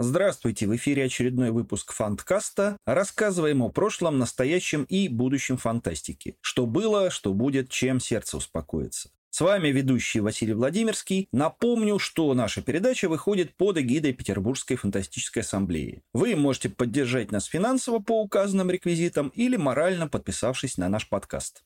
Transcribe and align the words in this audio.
Здравствуйте, 0.00 0.68
в 0.68 0.76
эфире 0.76 1.06
очередной 1.06 1.50
выпуск 1.50 1.92
Фанткаста. 1.92 2.76
Рассказываем 2.86 3.62
о 3.62 3.68
прошлом, 3.68 4.18
настоящем 4.18 4.84
и 4.84 5.08
будущем 5.08 5.56
фантастики. 5.56 6.36
Что 6.40 6.66
было, 6.66 7.10
что 7.10 7.34
будет, 7.34 7.68
чем 7.68 7.98
сердце 7.98 8.36
успокоится. 8.36 9.10
С 9.30 9.40
вами 9.40 9.70
ведущий 9.70 10.20
Василий 10.20 10.52
Владимирский. 10.52 11.26
Напомню, 11.32 11.98
что 11.98 12.32
наша 12.34 12.62
передача 12.62 13.08
выходит 13.08 13.56
под 13.56 13.78
эгидой 13.78 14.12
Петербургской 14.12 14.76
фантастической 14.76 15.42
ассамблеи. 15.42 16.04
Вы 16.12 16.36
можете 16.36 16.68
поддержать 16.68 17.32
нас 17.32 17.46
финансово 17.46 17.98
по 17.98 18.22
указанным 18.22 18.70
реквизитам 18.70 19.32
или 19.34 19.56
морально 19.56 20.06
подписавшись 20.06 20.78
на 20.78 20.88
наш 20.88 21.08
подкаст. 21.08 21.64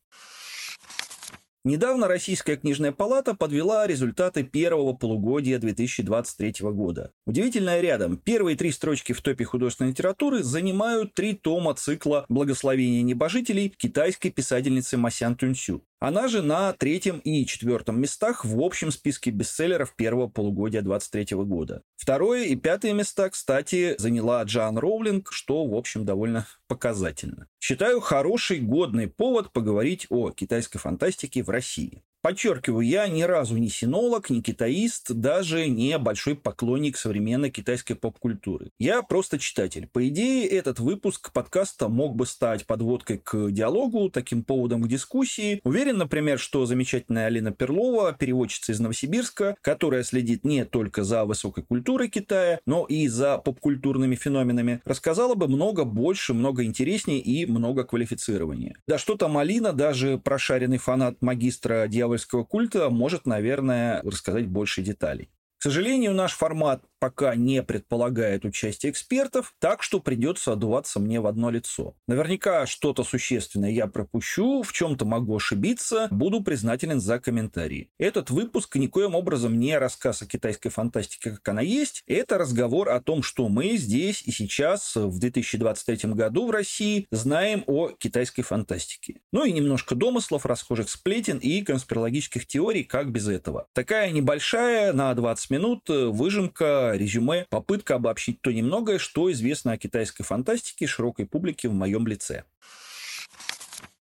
Недавно 1.65 2.09
Российская 2.09 2.57
книжная 2.57 2.91
палата 2.91 3.35
подвела 3.35 3.87
результаты 3.87 4.43
первого 4.43 4.95
полугодия 4.95 5.61
2023 5.61 6.55
года. 6.73 7.13
Удивительное 7.25 7.81
рядом. 7.81 8.17
Первые 8.17 8.57
три 8.57 8.73
строчки 8.73 9.13
в 9.13 9.21
топе 9.21 9.45
художественной 9.45 9.91
литературы 9.91 10.43
занимают 10.43 11.15
три 11.15 11.35
тома 11.35 11.75
цикла 11.75 12.27
«Благословение 12.29 13.03
небожителей» 13.03 13.69
китайской 13.69 14.31
писательницы 14.31 14.97
Масян 14.97 15.37
Тюнсю. 15.37 15.85
Она 16.03 16.27
же 16.27 16.43
на 16.43 16.73
третьем 16.73 17.19
и 17.19 17.47
четвертом 17.47 18.01
местах 18.01 18.45
в 18.45 18.61
общем 18.61 18.91
списке 18.91 19.31
бестселлеров 19.31 19.95
первого 19.95 20.27
полугодия 20.27 20.83
2023 20.83 21.37
года. 21.45 21.83
Второе 21.95 22.47
и 22.47 22.57
пятое 22.57 22.93
места, 22.93 23.31
кстати, 23.31 23.95
заняла 23.99 24.43
Джан 24.43 24.79
Роулинг, 24.79 25.31
что, 25.31 25.65
в 25.65 25.77
общем, 25.77 26.05
довольно 26.05 26.49
показательно. 26.67 27.47
Считаю 27.61 28.01
хороший, 28.01 28.59
годный 28.59 29.07
повод 29.07 29.53
поговорить 29.53 30.09
о 30.11 30.33
китайской 30.33 30.81
фантастике 30.81 31.45
в 31.45 31.51
России. 31.53 32.03
Подчеркиваю, 32.23 32.87
я 32.87 33.09
ни 33.09 33.23
разу 33.23 33.57
не 33.57 33.69
синолог, 33.69 34.31
не 34.31 34.43
китаист, 34.43 35.13
даже 35.13 35.67
не 35.67 35.99
большой 35.99 36.37
поклонник 36.37 36.97
современной 36.97 37.51
китайской 37.51 37.95
поп-культуры. 37.95 38.71
Я 38.79 39.03
просто 39.03 39.41
читатель. 39.41 39.89
По 39.93 40.07
идее, 40.07 40.47
этот 40.47 40.79
выпуск 40.79 41.33
подкаста 41.33 41.89
мог 41.89 42.15
бы 42.15 42.25
стать 42.27 42.65
подводкой 42.65 43.19
к 43.19 43.51
диалогу, 43.51 44.09
таким 44.09 44.45
поводом 44.45 44.83
к 44.83 44.89
дискуссии. 44.89 45.61
Уверен, 45.65 45.99
например, 45.99 46.39
что 46.39 46.65
замечательная 46.65 47.27
Алина 47.27 47.51
Перлова, 47.51 48.13
переводчица 48.13 48.71
из 48.71 48.79
Новосибирска, 48.79 49.57
которая 49.61 50.05
следит 50.05 50.45
не 50.45 50.65
только 50.65 51.03
за 51.03 51.25
высокой 51.25 51.65
культурой 51.65 52.09
Китая, 52.09 52.61
но 52.67 52.87
и 52.87 53.09
за 53.09 53.39
поп-культурными 53.39 54.15
феноменами, 54.15 54.81
рассказала 54.85 55.35
бы 55.35 55.49
много 55.49 55.83
больше, 55.83 56.35
много 56.35 56.63
интереснее 56.63 57.19
и 57.19 57.47
много 57.47 57.83
квалифицированнее. 57.83 58.77
Да 58.87 58.97
что 58.97 59.17
там 59.17 59.37
Алина, 59.39 59.73
даже 59.73 60.19
прошаренный 60.19 60.79
фанат 60.79 61.21
магистра 61.21 61.89
дьявола 61.89 62.12
дьявольского 62.13 62.45
культа 62.45 62.91
может, 62.91 63.27
наверное, 63.27 64.03
рассказать 64.03 64.47
больше 64.47 64.83
деталей. 64.83 65.31
К 65.59 65.63
сожалению, 65.63 66.13
наш 66.13 66.35
формат 66.35 66.85
пока 67.03 67.35
не 67.35 67.65
предполагает 67.65 68.45
участие 68.45 68.93
экспертов, 68.93 69.57
так 69.59 69.83
что 69.83 69.99
придется 69.99 70.53
отдуваться 70.53 71.01
мне 71.01 71.21
в 71.21 71.27
одно 71.27 71.51
лицо. 71.51 71.97
Наверняка 72.07 72.65
что-то 72.65 73.03
существенное 73.03 73.73
я 73.73 73.89
пропущу, 73.89 74.63
в 74.63 74.73
чем-то 74.73 75.05
могу 75.05 75.35
ошибиться, 75.35 76.07
буду 76.13 76.45
признателен 76.45 77.01
за 77.01 77.19
комментарии. 77.19 77.91
Этот 77.99 78.31
выпуск 78.31 78.77
никоим 78.77 79.17
образом 79.17 79.59
не 79.59 79.77
рассказ 79.77 80.23
о 80.23 80.27
китайской 80.27 80.69
фантастике, 80.69 81.33
как 81.33 81.49
она 81.49 81.61
есть, 81.61 82.05
это 82.07 82.39
разговор 82.39 82.91
о 82.91 83.01
том, 83.01 83.25
что 83.25 83.49
мы 83.49 83.77
здесь 83.77 84.23
и 84.23 84.31
сейчас, 84.31 84.95
в 84.95 85.19
2023 85.19 86.13
году 86.13 86.47
в 86.47 86.53
России, 86.53 87.09
знаем 87.11 87.65
о 87.67 87.89
китайской 87.89 88.43
фантастике. 88.43 89.23
Ну 89.33 89.45
и 89.45 89.51
немножко 89.51 89.97
домыслов, 89.97 90.47
расхожих 90.47 90.89
сплетен 90.89 91.39
и 91.39 91.63
конспирологических 91.63 92.47
теорий, 92.47 92.85
как 92.85 93.11
без 93.11 93.27
этого. 93.27 93.67
Такая 93.73 94.13
небольшая, 94.13 94.93
на 94.93 95.13
20 95.13 95.51
минут, 95.51 95.89
выжимка 95.89 96.92
резюме, 96.97 97.47
попытка 97.51 97.97
обобщить 97.97 98.41
то 98.41 98.53
немногое, 98.53 98.99
что 98.99 99.31
известно 99.33 99.73
о 99.73 99.79
китайской 99.79 100.23
фантастике 100.23 100.87
широкой 100.87 101.27
публике 101.27 101.69
в 101.69 101.75
моем 101.75 102.07
лице. 102.07 102.45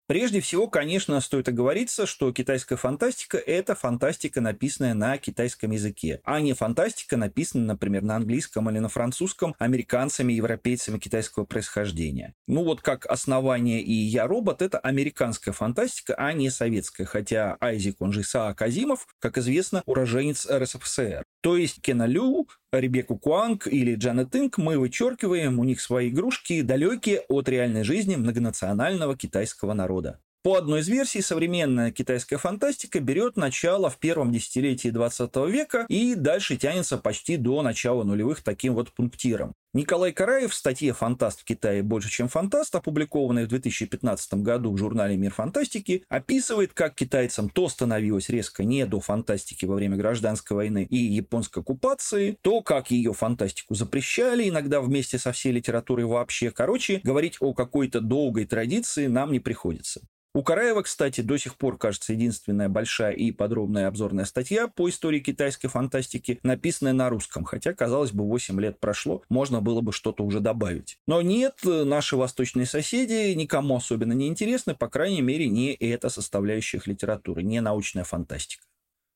Прежде 0.06 0.42
всего, 0.42 0.68
конечно, 0.68 1.18
стоит 1.22 1.48
оговориться, 1.48 2.04
что 2.04 2.30
китайская 2.30 2.76
фантастика– 2.76 3.38
это 3.46 3.74
фантастика, 3.74 4.42
написанная 4.42 4.92
на 4.92 5.16
китайском 5.16 5.70
языке, 5.70 6.20
а 6.24 6.42
не 6.42 6.52
фантастика, 6.52 7.16
написанная, 7.16 7.68
например, 7.68 8.02
на 8.02 8.16
английском 8.16 8.68
или 8.68 8.80
на 8.80 8.90
французском 8.90 9.54
американцами 9.58 10.34
европейцами 10.34 10.98
китайского 10.98 11.46
происхождения. 11.46 12.34
Ну 12.46 12.64
вот 12.64 12.82
как 12.82 13.06
основание 13.06 13.80
и 13.80 13.94
«Я 13.94 14.26
робот»– 14.26 14.60
это 14.62 14.78
американская 14.78 15.54
фантастика, 15.54 16.14
а 16.18 16.34
не 16.34 16.50
советская, 16.50 17.06
хотя 17.06 17.56
Айзек, 17.60 18.02
он 18.02 18.12
же 18.12 18.20
Исаак 18.20 18.60
Азимов, 18.60 19.06
как 19.20 19.38
известно, 19.38 19.82
уроженец 19.86 20.46
РСФСР. 20.46 21.24
То 21.44 21.58
есть 21.58 21.82
Кена 21.82 22.06
Лю, 22.06 22.48
Ребекку 22.72 23.18
Куанг 23.18 23.66
или 23.66 23.96
Джанет 23.96 24.34
Инк 24.34 24.56
мы 24.56 24.78
вычеркиваем, 24.78 25.58
у 25.58 25.64
них 25.64 25.82
свои 25.82 26.08
игрушки, 26.08 26.62
далекие 26.62 27.20
от 27.28 27.50
реальной 27.50 27.84
жизни 27.84 28.16
многонационального 28.16 29.14
китайского 29.14 29.74
народа. 29.74 30.22
По 30.44 30.56
одной 30.56 30.80
из 30.80 30.88
версий, 30.88 31.22
современная 31.22 31.90
китайская 31.90 32.36
фантастика 32.36 33.00
берет 33.00 33.38
начало 33.38 33.88
в 33.88 33.96
первом 33.96 34.30
десятилетии 34.30 34.90
20 34.90 35.34
века 35.48 35.86
и 35.88 36.14
дальше 36.14 36.58
тянется 36.58 36.98
почти 36.98 37.38
до 37.38 37.62
начала 37.62 38.04
нулевых 38.04 38.42
таким 38.42 38.74
вот 38.74 38.92
пунктиром. 38.92 39.54
Николай 39.72 40.12
Караев 40.12 40.52
в 40.52 40.54
статье 40.54 40.92
«Фантаст 40.92 41.40
в 41.40 41.44
Китае 41.44 41.82
больше, 41.82 42.10
чем 42.10 42.28
фантаст», 42.28 42.74
опубликованной 42.74 43.46
в 43.46 43.48
2015 43.48 44.34
году 44.34 44.70
в 44.70 44.76
журнале 44.76 45.16
«Мир 45.16 45.32
фантастики», 45.32 46.04
описывает, 46.10 46.74
как 46.74 46.94
китайцам 46.94 47.48
то 47.48 47.70
становилось 47.70 48.28
резко 48.28 48.64
не 48.64 48.84
до 48.84 49.00
фантастики 49.00 49.64
во 49.64 49.76
время 49.76 49.96
гражданской 49.96 50.54
войны 50.54 50.86
и 50.90 50.98
японской 50.98 51.60
оккупации, 51.60 52.36
то 52.42 52.60
как 52.60 52.90
ее 52.90 53.14
фантастику 53.14 53.74
запрещали, 53.74 54.46
иногда 54.46 54.82
вместе 54.82 55.18
со 55.18 55.32
всей 55.32 55.52
литературой 55.52 56.04
вообще. 56.04 56.50
Короче, 56.50 57.00
говорить 57.02 57.38
о 57.40 57.54
какой-то 57.54 58.02
долгой 58.02 58.44
традиции 58.44 59.06
нам 59.06 59.32
не 59.32 59.40
приходится. 59.40 60.02
У 60.36 60.42
Караева, 60.42 60.82
кстати, 60.82 61.20
до 61.20 61.38
сих 61.38 61.56
пор, 61.56 61.78
кажется, 61.78 62.12
единственная 62.12 62.68
большая 62.68 63.12
и 63.12 63.30
подробная 63.30 63.86
обзорная 63.86 64.24
статья 64.24 64.66
по 64.66 64.88
истории 64.88 65.20
китайской 65.20 65.68
фантастики, 65.68 66.40
написанная 66.42 66.92
на 66.92 67.08
русском, 67.08 67.44
хотя, 67.44 67.72
казалось 67.72 68.10
бы, 68.10 68.24
8 68.24 68.60
лет 68.60 68.80
прошло, 68.80 69.22
можно 69.28 69.60
было 69.60 69.80
бы 69.80 69.92
что-то 69.92 70.24
уже 70.24 70.40
добавить. 70.40 70.98
Но 71.06 71.22
нет, 71.22 71.60
наши 71.62 72.16
восточные 72.16 72.66
соседи 72.66 73.32
никому 73.34 73.76
особенно 73.76 74.12
не 74.12 74.26
интересны, 74.26 74.74
по 74.74 74.88
крайней 74.88 75.22
мере, 75.22 75.46
не 75.46 75.72
эта 75.72 76.08
составляющая 76.08 76.78
их 76.78 76.88
литературы, 76.88 77.44
не 77.44 77.60
научная 77.60 78.02
фантастика. 78.02 78.64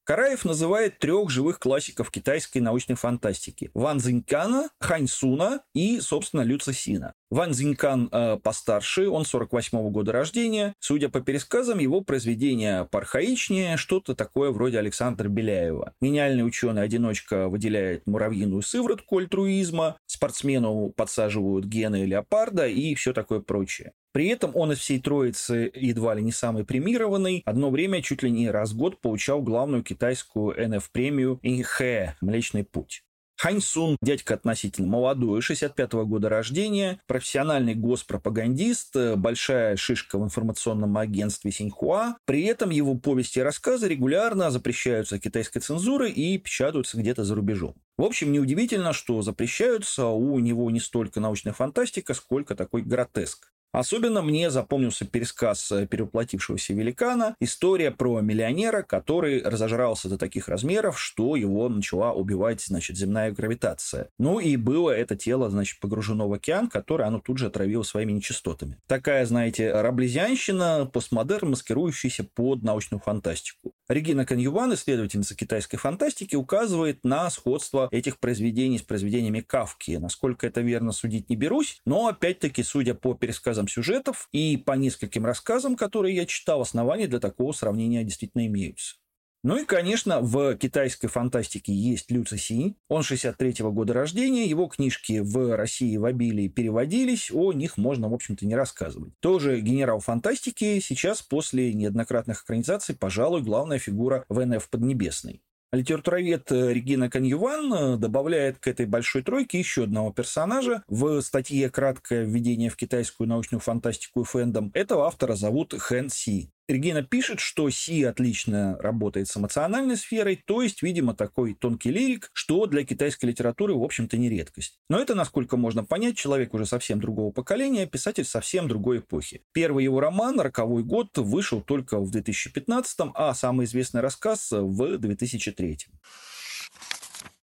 Караев 0.05 0.45
называет 0.45 1.01
трех 1.01 1.31
живых 1.31 1.59
классиков 1.59 2.13
китайской 2.13 2.59
научной 2.59 2.95
фантастики. 2.95 3.71
Ван 3.75 3.99
Цзинькана, 3.99 4.71
Хань 4.81 5.09
Суна 5.09 5.63
и, 5.75 6.01
собственно, 6.01 6.43
Лю 6.43 6.59
Цисина. 6.59 7.15
Ван 7.31 7.53
Цзинькан 7.53 8.09
э, 8.11 8.39
постарше, 8.43 9.09
он 9.09 9.27
48 9.27 9.79
-го 9.79 9.91
года 9.91 10.13
рождения. 10.13 10.73
Судя 10.79 11.11
по 11.11 11.21
пересказам, 11.21 11.79
его 11.79 12.01
произведения 12.01 12.85
пархаичнее, 12.85 13.77
что-то 13.77 14.15
такое 14.15 14.51
вроде 14.51 14.79
Александра 14.79 15.29
Беляева. 15.29 15.93
Гениальный 16.01 16.47
ученый-одиночка 16.47 17.49
выделяет 17.49 18.07
муравьиную 18.07 18.63
сыворотку 18.63 19.19
альтруизма, 19.19 19.99
спортсмену 20.07 20.93
подсаживают 20.97 21.67
гены 21.67 22.07
леопарда 22.07 22.67
и 22.67 22.95
все 22.95 23.13
такое 23.13 23.41
прочее. 23.41 23.93
При 24.13 24.29
этом 24.29 24.53
он 24.55 24.73
из 24.73 24.79
всей 24.79 24.99
троицы 25.01 25.71
едва 25.75 26.15
ли 26.15 26.23
не 26.23 26.33
самый 26.33 26.65
премированный. 26.65 27.43
Одно 27.45 27.71
время 27.71 28.03
чуть 28.03 28.23
ли 28.23 28.31
не 28.31 28.51
раз 28.51 28.73
в 28.73 28.77
год 28.79 29.01
получал 29.01 29.43
главную 29.43 29.83
китайскую 29.83 30.55
НФ-премию 30.69 31.39
Инхэ 31.43 32.17
«Млечный 32.23 32.65
путь». 32.65 33.05
Хань 33.41 33.61
Сун, 33.61 33.97
дядька 34.03 34.35
относительно 34.35 34.89
молодой, 34.89 35.41
65 35.43 35.95
-го 35.95 36.05
года 36.05 36.29
рождения, 36.29 37.01
профессиональный 37.07 37.77
госпропагандист, 37.77 38.97
большая 39.15 39.77
шишка 39.77 40.19
в 40.19 40.25
информационном 40.25 40.99
агентстве 40.99 41.53
Синьхуа. 41.53 42.17
При 42.25 42.43
этом 42.47 42.71
его 42.71 42.97
повести 42.97 43.39
и 43.39 43.43
рассказы 43.43 43.87
регулярно 43.87 44.51
запрещаются 44.51 45.21
китайской 45.21 45.61
цензурой 45.61 46.11
и 46.11 46.37
печатаются 46.39 46.99
где-то 46.99 47.23
за 47.23 47.37
рубежом. 47.37 47.77
В 47.97 48.03
общем, 48.03 48.33
неудивительно, 48.33 48.93
что 48.93 49.23
запрещаются, 49.23 50.07
у 50.07 50.41
него 50.41 50.69
не 50.73 50.81
столько 50.81 51.21
научная 51.21 51.53
фантастика, 51.53 52.15
сколько 52.15 52.57
такой 52.57 52.83
гротеск. 52.83 53.53
Особенно 53.79 54.23
мне 54.23 54.51
запомнился 54.51 55.05
пересказ 55.05 55.71
э, 55.71 55.87
перевоплотившегося 55.87 56.75
великана, 56.75 57.37
история 57.39 57.93
про 57.93 58.21
миллионера, 58.21 58.83
который 58.83 59.41
разожрался 59.41 60.09
до 60.09 60.19
таких 60.19 60.49
размеров, 60.49 60.99
что 61.01 61.37
его 61.37 61.69
начала 61.69 62.13
убивать, 62.13 62.61
значит, 62.61 62.97
земная 62.97 63.31
гравитация. 63.31 64.09
Ну 64.19 64.41
и 64.41 64.57
было 64.57 64.91
это 64.91 65.15
тело, 65.15 65.49
значит, 65.49 65.79
погружено 65.79 66.29
в 66.29 66.33
океан, 66.33 66.67
который 66.67 67.07
оно 67.07 67.21
тут 67.21 67.39
же 67.39 67.47
отравило 67.47 67.85
своими 67.85 68.11
нечистотами. 68.11 68.79
Такая, 68.89 69.25
знаете, 69.27 69.71
раблезианщина, 69.71 70.91
постмодерн, 70.93 71.51
маскирующийся 71.51 72.25
под 72.25 72.65
научную 72.65 73.01
фантастику. 73.01 73.75
Регина 73.89 74.27
Каньюван, 74.27 74.75
исследовательница 74.75 75.37
китайской 75.37 75.77
фантастики, 75.77 76.35
указывает 76.35 77.05
на 77.05 77.31
сходство 77.31 77.89
этих 77.93 78.19
произведений 78.19 78.79
с 78.79 78.83
произведениями 78.83 79.39
Кавки. 79.39 79.93
Насколько 79.93 80.49
это 80.49 80.63
верно, 80.63 80.91
судить 80.91 81.31
не 81.31 81.37
берусь, 81.37 81.81
но, 81.87 82.09
опять-таки, 82.09 82.65
судя 82.65 82.95
по 82.95 83.15
пересказам 83.15 83.68
сюжетов 83.69 84.29
и 84.33 84.57
по 84.57 84.73
нескольким 84.73 85.27
рассказам, 85.27 85.77
которые 85.77 86.17
я 86.17 86.27
читал, 86.27 86.61
основания 86.61 87.07
для 87.07 87.21
такого 87.21 87.53
сравнения 87.53 88.05
действительно 88.05 88.47
имеются. 88.47 88.97
Ну 89.45 89.57
и, 89.57 89.65
конечно, 89.65 90.21
в 90.21 90.57
китайской 90.57 91.07
фантастике 91.07 91.73
есть 91.73 92.11
Лю 92.11 92.25
Ци. 92.25 92.75
Он 92.89 93.03
63-го 93.03 93.71
года 93.71 93.93
рождения, 93.93 94.45
его 94.47 94.67
книжки 94.67 95.21
в 95.21 95.57
России 95.57 95.97
в 95.97 96.05
обилии 96.05 96.49
переводились, 96.49 97.31
о 97.31 97.53
них 97.53 97.77
можно, 97.77 98.09
в 98.09 98.15
общем-то, 98.15 98.45
не 98.47 98.57
рассказывать. 98.57 99.13
Тоже 99.21 99.61
генерал 99.61 100.01
фантастики 100.01 100.81
сейчас 100.81 101.23
после 101.23 101.73
неоднократных 101.73 102.43
экранизаций, 102.43 102.97
пожалуй, 102.97 103.43
главная 103.43 103.79
фигура 103.79 104.25
ВНФ 104.29 104.69
Поднебесной. 104.71 105.41
Литературовед 105.71 106.51
э, 106.51 106.73
Регина 106.73 107.11
Каньюван 107.11 107.73
э, 107.75 107.97
добавляет 107.99 108.59
к 108.59 108.69
этой 108.69 108.87
большой 108.87 109.23
тройке 109.23 109.59
еще 109.59 109.85
одного 109.85 110.13
персонажа. 110.13 110.83
В 110.89 111.21
статье 111.21 111.69
«Краткое 111.69 112.25
введение 112.25 112.71
в 112.71 112.77
китайскую 112.77 113.29
научную 113.29 113.61
фантастику 113.61 114.23
и 114.23 114.25
фэндом» 114.25 114.71
этого 114.73 115.07
автора 115.07 115.35
зовут 115.35 115.75
Хэн 115.75 116.09
Си. 116.09 116.51
Регина 116.69 117.03
пишет, 117.03 117.41
что 117.41 117.71
Си 117.71 118.05
отлично 118.05 118.77
работает 118.79 119.27
с 119.27 119.37
эмоциональной 119.39 119.97
сферой, 119.97 120.37
то 120.45 120.61
есть, 120.61 120.83
видимо, 120.83 121.15
такой 121.15 121.55
тонкий 121.55 121.91
лирик, 121.91 122.29
что 122.35 122.67
для 122.67 122.85
китайской 122.85 123.25
литературы, 123.25 123.75
в 123.75 123.83
общем-то, 123.83 124.19
не 124.19 124.29
редкость. 124.29 124.79
Но 124.91 125.01
это, 125.01 125.15
насколько 125.15 125.57
можно 125.57 125.83
понять, 125.83 126.19
человек 126.19 126.53
уже 126.53 126.67
совсем 126.67 127.01
другого 127.01 127.33
поколения, 127.33 127.87
писатель 127.87 128.27
совсем 128.27 128.69
другой 128.69 128.99
эпохи. 128.99 129.41
Первый 129.53 129.85
его 129.85 129.99
роман 129.99 130.39
«Роковой 130.41 130.85
год» 130.85 131.17
вышел 131.17 131.63
только 131.63 131.99
в 132.01 132.11
2015, 132.11 133.13
а 133.15 133.33
самый 133.33 133.65
известный 133.65 134.03
рассказ 134.03 134.49
в 134.51 134.99
2003. 134.99 135.79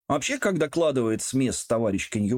Вообще, 0.07 0.38
как 0.38 0.57
докладывает 0.57 1.21
смес 1.21 1.65
товарищ 1.65 2.09
Кинь 2.09 2.31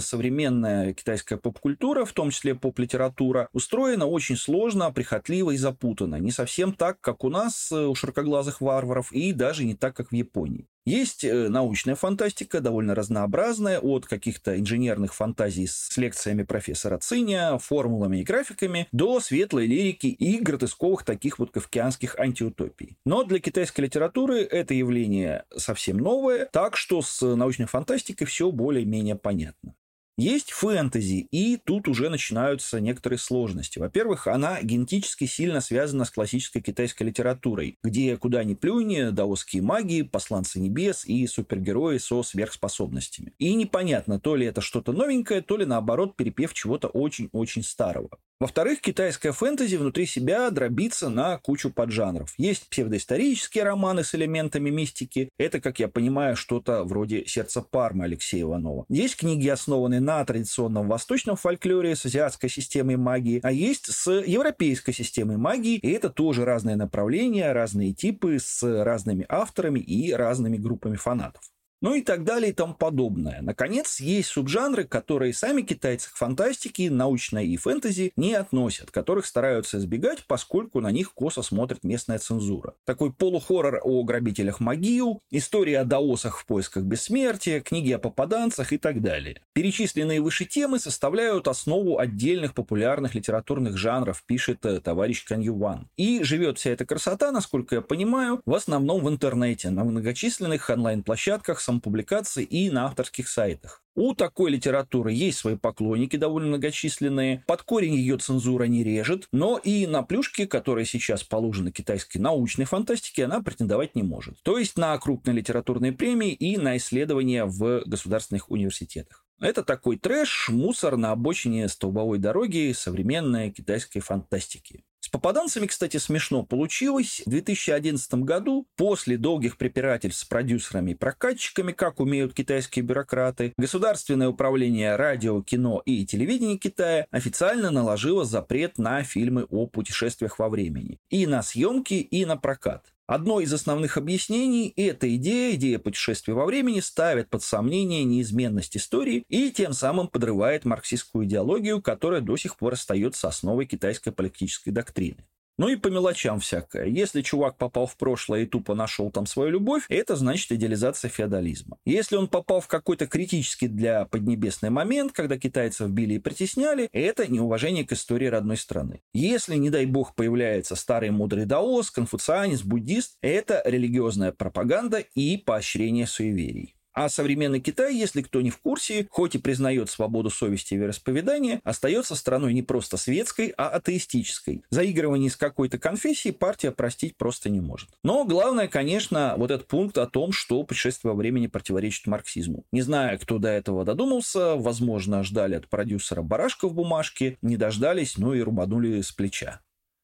современная 0.00 0.94
китайская 0.94 1.36
поп-культура, 1.36 2.06
в 2.06 2.14
том 2.14 2.30
числе 2.30 2.54
поп-литература, 2.54 3.50
устроена 3.52 4.06
очень 4.06 4.36
сложно, 4.36 4.90
прихотливо 4.90 5.50
и 5.50 5.58
запутанно. 5.58 6.16
Не 6.16 6.30
совсем 6.30 6.72
так, 6.72 6.98
как 7.02 7.22
у 7.22 7.28
нас, 7.28 7.70
э, 7.72 7.84
у 7.84 7.94
широкоглазых 7.94 8.62
варваров, 8.62 9.12
и 9.12 9.34
даже 9.34 9.64
не 9.64 9.74
так, 9.74 9.94
как 9.94 10.12
в 10.12 10.14
Японии. 10.14 10.66
Есть 10.90 11.22
э, 11.22 11.48
научная 11.48 11.94
фантастика, 11.94 12.60
довольно 12.60 12.96
разнообразная, 12.96 13.78
от 13.78 14.06
каких-то 14.06 14.58
инженерных 14.58 15.14
фантазий 15.14 15.68
с 15.68 15.96
лекциями 15.96 16.42
профессора 16.42 16.98
Циня, 16.98 17.58
формулами 17.58 18.18
и 18.18 18.24
графиками, 18.24 18.88
до 18.90 19.20
светлой 19.20 19.68
лирики 19.68 20.08
и 20.08 20.40
гротесковых 20.40 21.04
таких 21.04 21.38
вот 21.38 21.52
кавкианских 21.52 22.18
антиутопий. 22.18 22.96
Но 23.04 23.22
для 23.22 23.38
китайской 23.38 23.82
литературы 23.82 24.40
это 24.40 24.74
явление 24.74 25.44
совсем 25.56 25.98
новое, 25.98 26.46
так 26.46 26.76
что 26.76 27.02
с 27.02 27.22
научной 27.22 27.66
фантастикой 27.66 28.26
все 28.26 28.50
более-менее 28.50 29.14
понятно. 29.14 29.74
Есть 30.16 30.50
фэнтези, 30.50 31.26
и 31.30 31.56
тут 31.56 31.88
уже 31.88 32.10
начинаются 32.10 32.78
некоторые 32.78 33.18
сложности. 33.18 33.78
Во-первых, 33.78 34.26
она 34.26 34.60
генетически 34.62 35.24
сильно 35.24 35.62
связана 35.62 36.04
с 36.04 36.10
классической 36.10 36.60
китайской 36.60 37.04
литературой, 37.04 37.78
где 37.82 38.16
куда 38.18 38.44
ни 38.44 38.54
плюнь, 38.54 39.12
даосские 39.12 39.62
маги, 39.62 40.02
посланцы 40.02 40.60
небес 40.60 41.06
и 41.06 41.26
супергерои 41.26 41.96
со 41.98 42.22
сверхспособностями. 42.22 43.32
И 43.38 43.54
непонятно, 43.54 44.20
то 44.20 44.36
ли 44.36 44.46
это 44.46 44.60
что-то 44.60 44.92
новенькое, 44.92 45.40
то 45.40 45.56
ли 45.56 45.64
наоборот 45.64 46.16
перепев 46.16 46.52
чего-то 46.52 46.88
очень-очень 46.88 47.62
старого. 47.62 48.18
Во-вторых, 48.40 48.80
китайская 48.80 49.32
фэнтези 49.32 49.76
внутри 49.76 50.06
себя 50.06 50.48
дробится 50.50 51.10
на 51.10 51.36
кучу 51.36 51.68
поджанров. 51.70 52.32
Есть 52.38 52.70
псевдоисторические 52.70 53.64
романы 53.64 54.02
с 54.02 54.14
элементами 54.14 54.70
мистики. 54.70 55.28
Это, 55.36 55.60
как 55.60 55.78
я 55.78 55.88
понимаю, 55.88 56.36
что-то 56.36 56.84
вроде 56.84 57.26
«Сердца 57.26 57.60
Пармы» 57.60 58.04
Алексея 58.04 58.44
Иванова. 58.44 58.86
Есть 58.88 59.16
книги, 59.16 59.46
основанные 59.46 60.00
на 60.00 60.24
традиционном 60.24 60.88
восточном 60.88 61.36
фольклоре 61.36 61.94
с 61.94 62.06
азиатской 62.06 62.48
системой 62.48 62.96
магии, 62.96 63.40
а 63.42 63.52
есть 63.52 63.92
с 63.92 64.10
европейской 64.10 64.92
системой 64.92 65.36
магии. 65.36 65.76
И 65.76 65.90
это 65.90 66.08
тоже 66.08 66.46
разные 66.46 66.76
направления, 66.76 67.52
разные 67.52 67.92
типы 67.92 68.38
с 68.40 68.62
разными 68.62 69.26
авторами 69.28 69.80
и 69.80 70.14
разными 70.14 70.56
группами 70.56 70.96
фанатов 70.96 71.42
ну 71.80 71.94
и 71.94 72.02
так 72.02 72.24
далее 72.24 72.50
и 72.50 72.54
тому 72.54 72.74
подобное. 72.74 73.40
Наконец, 73.42 74.00
есть 74.00 74.28
субжанры, 74.28 74.84
которые 74.84 75.32
сами 75.32 75.62
китайцы 75.62 76.10
к 76.10 76.16
фантастике, 76.16 76.90
научной 76.90 77.46
и 77.48 77.56
фэнтези 77.56 78.12
не 78.16 78.34
относят, 78.34 78.90
которых 78.90 79.26
стараются 79.26 79.78
избегать, 79.78 80.24
поскольку 80.26 80.80
на 80.80 80.90
них 80.90 81.12
косо 81.14 81.42
смотрит 81.42 81.84
местная 81.84 82.18
цензура. 82.18 82.74
Такой 82.84 83.12
полухоррор 83.12 83.80
о 83.82 84.02
грабителях 84.02 84.60
Магию, 84.60 85.20
история 85.30 85.80
о 85.80 85.84
даосах 85.84 86.38
в 86.38 86.46
поисках 86.46 86.84
бессмертия, 86.84 87.60
книги 87.60 87.92
о 87.92 87.98
попаданцах 87.98 88.72
и 88.72 88.78
так 88.78 89.00
далее. 89.00 89.42
Перечисленные 89.52 90.20
выше 90.20 90.44
темы 90.44 90.78
составляют 90.78 91.48
основу 91.48 91.98
отдельных 91.98 92.54
популярных 92.54 93.14
литературных 93.14 93.76
жанров, 93.76 94.22
пишет 94.26 94.64
э, 94.66 94.80
товарищ 94.80 95.24
Каньюван. 95.24 95.88
И 95.96 96.22
живет 96.22 96.58
вся 96.58 96.70
эта 96.70 96.84
красота, 96.84 97.32
насколько 97.32 97.76
я 97.76 97.80
понимаю, 97.80 98.40
в 98.44 98.54
основном 98.54 99.02
в 99.04 99.08
интернете, 99.08 99.70
на 99.70 99.84
многочисленных 99.84 100.68
онлайн-площадках 100.70 101.60
самопубликаций 101.70 102.44
и 102.44 102.68
на 102.70 102.86
авторских 102.86 103.28
сайтах. 103.28 103.82
У 103.94 104.14
такой 104.14 104.50
литературы 104.50 105.12
есть 105.12 105.38
свои 105.38 105.56
поклонники 105.56 106.16
довольно 106.16 106.48
многочисленные. 106.48 107.44
Под 107.46 107.62
корень 107.62 107.94
ее 107.94 108.18
цензура 108.18 108.64
не 108.64 108.82
режет, 108.82 109.28
но 109.32 109.58
и 109.58 109.86
на 109.86 110.02
плюшки, 110.02 110.46
которые 110.46 110.86
сейчас 110.86 111.22
положены 111.22 111.70
китайской 111.70 112.18
научной 112.18 112.64
фантастике, 112.64 113.24
она 113.24 113.40
претендовать 113.40 113.94
не 113.94 114.02
может. 114.02 114.42
То 114.42 114.58
есть 114.58 114.76
на 114.76 114.96
крупные 114.98 115.34
литературные 115.34 115.92
премии 115.92 116.32
и 116.32 116.56
на 116.56 116.76
исследования 116.76 117.44
в 117.44 117.82
государственных 117.86 118.50
университетах. 118.50 119.24
Это 119.40 119.62
такой 119.62 119.96
трэш, 119.96 120.48
мусор 120.50 120.96
на 120.96 121.12
обочине 121.12 121.68
столбовой 121.68 122.18
дороги 122.18 122.72
современной 122.74 123.50
китайской 123.50 124.00
фантастики 124.00 124.84
попаданцами, 125.10 125.66
кстати, 125.66 125.96
смешно 125.96 126.44
получилось. 126.44 127.22
В 127.26 127.30
2011 127.30 128.14
году, 128.14 128.66
после 128.76 129.16
долгих 129.16 129.56
препирательств 129.56 130.22
с 130.22 130.24
продюсерами 130.24 130.92
и 130.92 130.94
прокатчиками, 130.94 131.72
как 131.72 132.00
умеют 132.00 132.34
китайские 132.34 132.84
бюрократы, 132.84 133.52
Государственное 133.56 134.28
управление 134.28 134.96
радио, 134.96 135.42
кино 135.42 135.82
и 135.84 136.06
телевидения 136.06 136.56
Китая 136.56 137.06
официально 137.10 137.70
наложило 137.70 138.24
запрет 138.24 138.78
на 138.78 139.02
фильмы 139.02 139.44
о 139.44 139.66
путешествиях 139.66 140.38
во 140.38 140.48
времени. 140.48 140.98
И 141.10 141.26
на 141.26 141.42
съемки, 141.42 141.94
и 141.94 142.24
на 142.24 142.36
прокат. 142.36 142.92
Одно 143.10 143.40
из 143.40 143.52
основных 143.52 143.96
объяснений– 143.96 144.72
эта 144.76 145.12
идея, 145.16 145.56
идея 145.56 145.80
путешествия 145.80 146.32
во 146.32 146.46
времени, 146.46 146.78
ставит 146.78 147.28
под 147.28 147.42
сомнение 147.42 148.04
неизменность 148.04 148.76
истории 148.76 149.24
и 149.28 149.50
тем 149.50 149.72
самым 149.72 150.06
подрывает 150.06 150.64
марксистскую 150.64 151.24
идеологию, 151.26 151.82
которая 151.82 152.20
до 152.20 152.36
сих 152.36 152.56
пор 152.56 152.74
остается 152.74 153.26
основой 153.26 153.66
китайской 153.66 154.12
политической 154.12 154.70
доктрины. 154.70 155.26
Ну 155.60 155.68
и 155.68 155.76
по 155.76 155.88
мелочам 155.88 156.40
всякое. 156.40 156.86
Если 156.86 157.20
чувак 157.20 157.58
попал 157.58 157.86
в 157.86 157.94
прошлое 157.98 158.44
и 158.44 158.46
тупо 158.46 158.74
нашел 158.74 159.10
там 159.10 159.26
свою 159.26 159.50
любовь, 159.50 159.84
это 159.90 160.16
значит 160.16 160.50
идеализация 160.52 161.10
феодализма. 161.10 161.76
Если 161.84 162.16
он 162.16 162.28
попал 162.28 162.62
в 162.62 162.66
какой-то 162.66 163.06
критический 163.06 163.68
для 163.68 164.06
Поднебесный 164.06 164.70
момент, 164.70 165.12
когда 165.12 165.36
китайцев 165.36 165.90
били 165.90 166.14
и 166.14 166.18
притесняли, 166.18 166.88
это 166.92 167.30
неуважение 167.30 167.84
к 167.84 167.92
истории 167.92 168.28
родной 168.28 168.56
страны. 168.56 169.02
Если, 169.12 169.56
не 169.56 169.68
дай 169.68 169.84
бог, 169.84 170.14
появляется 170.14 170.76
старый 170.76 171.10
мудрый 171.10 171.44
даос, 171.44 171.90
конфуцианец, 171.90 172.62
буддист, 172.62 173.18
это 173.20 173.60
религиозная 173.66 174.32
пропаганда 174.32 175.04
и 175.14 175.36
поощрение 175.36 176.06
суеверий. 176.06 176.74
А 176.92 177.08
современный 177.08 177.60
Китай, 177.60 177.94
если 177.94 178.22
кто 178.22 178.40
не 178.40 178.50
в 178.50 178.58
курсе, 178.58 179.06
хоть 179.10 179.34
и 179.34 179.38
признает 179.38 179.90
свободу 179.90 180.30
совести 180.30 180.74
и 180.74 180.76
вероисповедания, 180.76 181.60
остается 181.64 182.14
страной 182.14 182.52
не 182.52 182.62
просто 182.62 182.96
светской, 182.96 183.52
а 183.56 183.68
атеистической. 183.68 184.62
Заигрывание 184.70 185.30
с 185.30 185.36
какой-то 185.36 185.78
конфессией 185.78 186.34
партия 186.34 186.72
простить 186.72 187.16
просто 187.16 187.48
не 187.48 187.60
может. 187.60 187.90
Но 188.02 188.24
главное, 188.24 188.68
конечно, 188.68 189.34
вот 189.36 189.50
этот 189.50 189.66
пункт 189.66 189.98
о 189.98 190.06
том, 190.06 190.32
что 190.32 190.62
путешествие 190.64 191.12
во 191.12 191.16
времени 191.16 191.46
противоречит 191.46 192.06
марксизму. 192.06 192.64
Не 192.72 192.82
знаю, 192.82 193.18
кто 193.18 193.38
до 193.38 193.48
этого 193.48 193.84
додумался, 193.84 194.56
возможно, 194.56 195.22
ждали 195.22 195.54
от 195.54 195.68
продюсера 195.68 196.22
барашка 196.22 196.68
в 196.68 196.74
бумажке, 196.74 197.38
не 197.42 197.56
дождались, 197.56 198.18
ну 198.18 198.34
и 198.34 198.40
рубанули 198.40 199.00
с 199.00 199.12
плеча. 199.12 199.60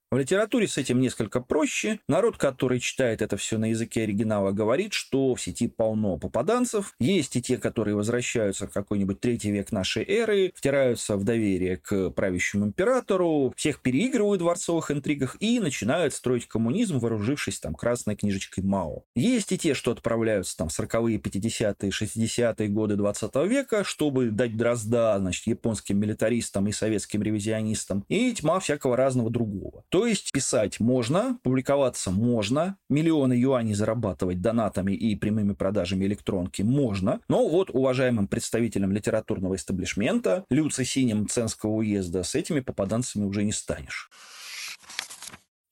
В 0.09 0.19
литературе 0.19 0.69
с 0.69 0.79
этим 0.79 1.01
несколько 1.01 1.41
проще. 1.41 1.99
Народ, 2.07 2.37
который 2.37 2.79
читает 2.79 3.23
это 3.23 3.37
все 3.37 3.59
на 3.59 3.71
языке 3.71 4.05
оригинала, 4.05 4.53
говорит, 4.53 4.93
что 4.93 5.35
в 5.35 5.41
сети 5.41 5.67
полно 5.67 6.17
попаданцев. 6.17 6.95
Есть 7.01 7.35
и 7.35 7.43
те, 7.43 7.59
которые 7.59 7.97
возвращаются 7.97 8.69
в 8.69 8.71
какой-нибудь 8.71 9.19
третий 9.19 9.51
век 9.51 9.73
нашей 9.73 10.05
эры, 10.05 10.53
втираются 10.55 11.17
в 11.17 11.25
доверие 11.25 11.79
к 11.79 12.11
правящему 12.11 12.67
императору, 12.67 13.53
всех 13.57 13.83
переигрывают 13.83 14.41
в 14.41 14.45
дворцовых 14.45 14.93
интригах 14.93 15.37
и 15.41 15.59
начинают 15.59 16.15
строить 16.15 16.47
коммунизм, 16.47 17.01
вооружившись 17.01 17.59
там 17.59 17.75
красной 17.75 18.15
книжечкой 18.15 18.63
Мао. 18.63 19.03
Есть 19.17 19.51
и 19.51 19.59
те, 19.59 19.75
что 19.75 19.91
отправляются 19.91 20.57
там 20.57 20.69
в 20.69 20.79
40-е, 20.79 21.19
50-е, 21.19 21.91
60-е 21.91 22.69
годы 22.69 22.95
20 22.95 23.35
века, 23.49 23.83
чтобы 23.83 24.31
дать 24.31 24.57
дрозда, 24.57 25.19
значит, 25.19 25.49
японским 25.49 25.99
милитаристам 25.99 26.69
и 26.69 26.73
советским 26.73 27.25
ревизионистам, 27.25 28.05
и 28.09 28.33
тьма 28.35 28.61
всякого 28.61 28.97
разного 28.97 29.31
другого. 29.31 29.83
То 29.97 30.07
есть 30.07 30.31
писать 30.31 30.79
можно, 30.79 31.39
публиковаться 31.43 32.11
можно, 32.11 32.77
миллионы 32.91 33.33
юаней 33.33 33.73
зарабатывать 33.73 34.43
донатами 34.43 34.93
и 34.93 35.17
прямыми 35.17 35.55
продажами 35.55 36.05
электронки 36.05 36.61
можно, 36.61 37.23
но 37.31 37.49
вот 37.49 37.71
уважаемым 37.71 38.29
представителям 38.29 38.93
литературного 38.93 39.55
истеблишмента, 39.55 40.45
Люци 40.51 40.85
Синим 40.85 41.27
Ценского 41.29 41.77
уезда, 41.77 42.25
с 42.25 42.35
этими 42.35 42.61
попаданцами 42.61 43.25
уже 43.25 43.43
не 43.43 43.53
станешь. 43.53 44.11